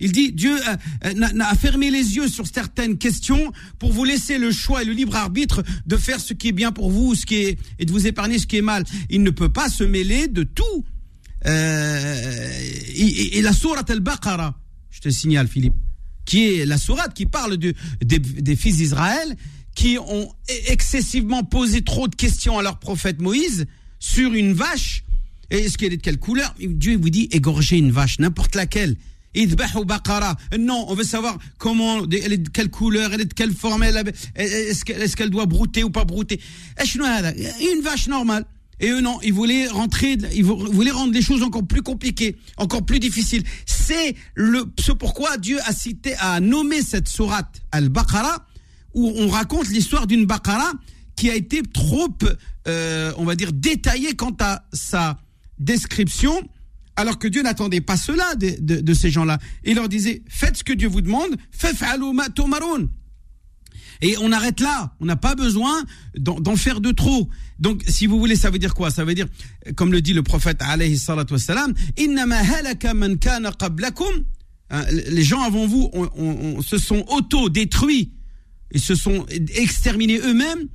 [0.00, 0.76] Il dit Dieu euh,
[1.06, 4.92] euh, a, fermé les yeux sur certaines questions pour vous laisser le choix et le
[4.92, 7.90] libre arbitre de faire ce qui est bien pour vous, ce qui est et de
[7.90, 8.84] vous épargner ce qui est mal.
[9.10, 10.84] Il ne peut pas se mêler de tout.
[11.46, 12.60] Euh,
[12.96, 14.58] et, la sourate al-Baqarah,
[14.90, 15.74] je te signale Philippe,
[16.24, 19.36] qui est la sourate qui parle de, des, fils d'Israël
[19.74, 20.32] qui ont
[20.66, 23.66] excessivement posé trop de questions à leur prophète Moïse
[24.00, 25.04] sur une vache.
[25.50, 26.54] Et est-ce qu'elle est de quelle couleur?
[26.60, 28.96] Dieu vous dit égorger une vache, n'importe laquelle.
[30.58, 33.82] Non, on veut savoir comment, elle est de quelle couleur, elle est de quelle forme,
[33.82, 36.40] est-ce qu'elle doit brouter ou pas brouter.
[36.80, 38.44] Une vache normale.
[38.80, 42.86] Et eux, non, ils voulaient rentrer, ils voulaient rendre les choses encore plus compliquées, encore
[42.86, 43.42] plus difficiles.
[43.66, 48.46] C'est le, ce pourquoi Dieu a cité, a nommé cette sourate Al-Baqarah,
[48.94, 50.72] où on raconte l'histoire d'une Baqarah
[51.16, 52.08] qui a été trop,
[52.68, 55.18] euh, on va dire, détaillée quant à sa
[55.58, 56.40] description
[56.98, 59.38] alors que Dieu n'attendait pas cela de, ces gens-là.
[59.64, 61.36] Il leur disait, faites ce que Dieu vous demande,
[64.00, 64.94] et on arrête là.
[65.00, 65.84] On n'a pas besoin
[66.16, 67.28] d'en faire de trop.
[67.60, 68.90] Donc, si vous voulez, ça veut dire quoi?
[68.90, 69.26] Ça veut dire,
[69.76, 70.60] comme le dit le prophète
[74.70, 75.90] hein, les gens avant vous
[76.62, 78.12] se sont auto-détruits.
[78.72, 79.24] Ils se sont
[79.54, 80.68] exterminés eux-mêmes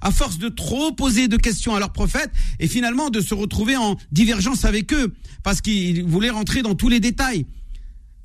[0.00, 3.76] à force de trop poser de questions à leurs prophètes et finalement de se retrouver
[3.76, 5.12] en divergence avec eux
[5.42, 7.46] parce qu'ils voulaient rentrer dans tous les détails.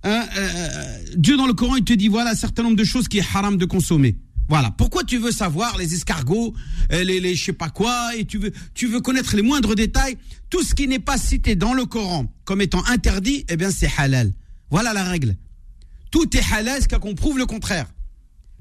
[0.04, 3.08] Hein, euh, Dieu dans le Coran il te dit voilà un certain nombre de choses
[3.08, 4.18] qui est haram de consommer.
[4.48, 4.70] Voilà.
[4.70, 6.54] Pourquoi tu veux savoir les escargots,
[6.92, 9.74] euh, les, les je sais pas quoi, et tu veux, tu veux connaître les moindres
[9.74, 10.18] détails?
[10.52, 13.90] Tout ce qui n'est pas cité dans le Coran comme étant interdit, eh bien c'est
[13.98, 14.34] halal.
[14.70, 15.36] Voilà la règle.
[16.12, 17.88] Tout est halal jusqu'à qu'on prouve le contraire.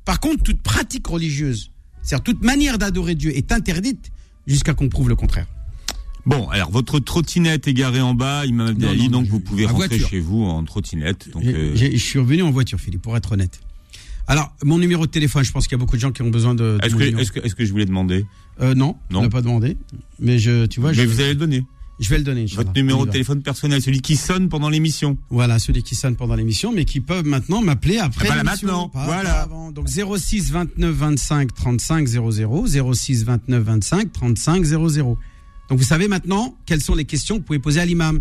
[0.04, 1.70] Par contre, toute pratique religieuse,
[2.02, 4.10] c'est-à-dire toute manière d'adorer Dieu est interdite
[4.46, 5.46] jusqu'à qu'on prouve le contraire.
[6.26, 9.98] Bon, alors votre trottinette est garée en bas, il m'a dit donc vous pouvez rentrer
[9.98, 11.28] chez vous en trottinette.
[11.36, 13.60] Euh, Je suis revenu en voiture, Philippe, pour être honnête.
[14.26, 16.30] Alors, mon numéro de téléphone, je pense qu'il y a beaucoup de gens qui ont
[16.30, 16.78] besoin de.
[16.82, 16.94] Est-ce
[17.30, 18.24] que, est que, je voulais demander
[18.62, 19.76] euh, Non, non, on n'a pas demandé.
[20.18, 20.92] Mais je, tu vois.
[20.92, 21.64] Mais vous allez le donner.
[22.00, 22.46] Je vais le donner.
[22.46, 25.16] Votre numéro de téléphone personnel, celui qui sonne pendant l'émission.
[25.30, 28.28] Voilà, celui qui sonne pendant l'émission, mais qui peuvent maintenant m'appeler après.
[28.30, 28.90] Ah, maintenant.
[28.92, 29.48] voilà.
[29.72, 35.18] Donc 06 29 25 35 00, 06 29 25 35 00.
[35.70, 38.20] Donc vous savez maintenant quelles sont les questions que vous pouvez poser à l'imam.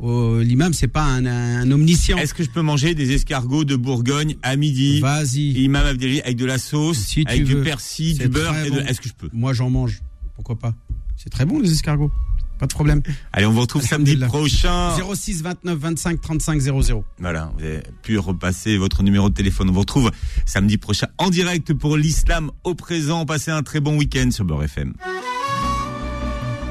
[0.00, 2.18] Oh, L'imam, c'est pas un, un omniscient.
[2.18, 5.00] Est-ce que je peux manger des escargots de Bourgogne à midi?
[5.00, 5.60] Vas-y.
[5.64, 8.54] Imam Abdelali avec de la sauce, Si avec du persil, du beurre.
[8.70, 8.78] de-.
[8.88, 9.28] Est-ce que je peux?
[9.32, 10.00] Moi, j'en mange.
[10.36, 10.72] Pourquoi pas?
[11.16, 12.12] C'est très bon les escargots.
[12.58, 13.02] Pas de problème.
[13.32, 14.90] Allez, on vous retrouve samedi prochain.
[15.14, 17.04] 06 29 25 35 00.
[17.18, 19.70] Voilà, vous avez pu repasser votre numéro de téléphone.
[19.70, 20.10] On vous retrouve
[20.46, 23.24] samedi prochain en direct pour l'islam au présent.
[23.26, 24.94] Passez un très bon week-end sur Beurre FM.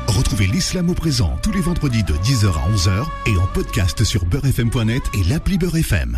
[0.07, 4.25] Retrouvez l'islam au présent tous les vendredis de 10h à 11h et en podcast sur
[4.25, 6.15] beurrefm.net et l'appli Beurre FM.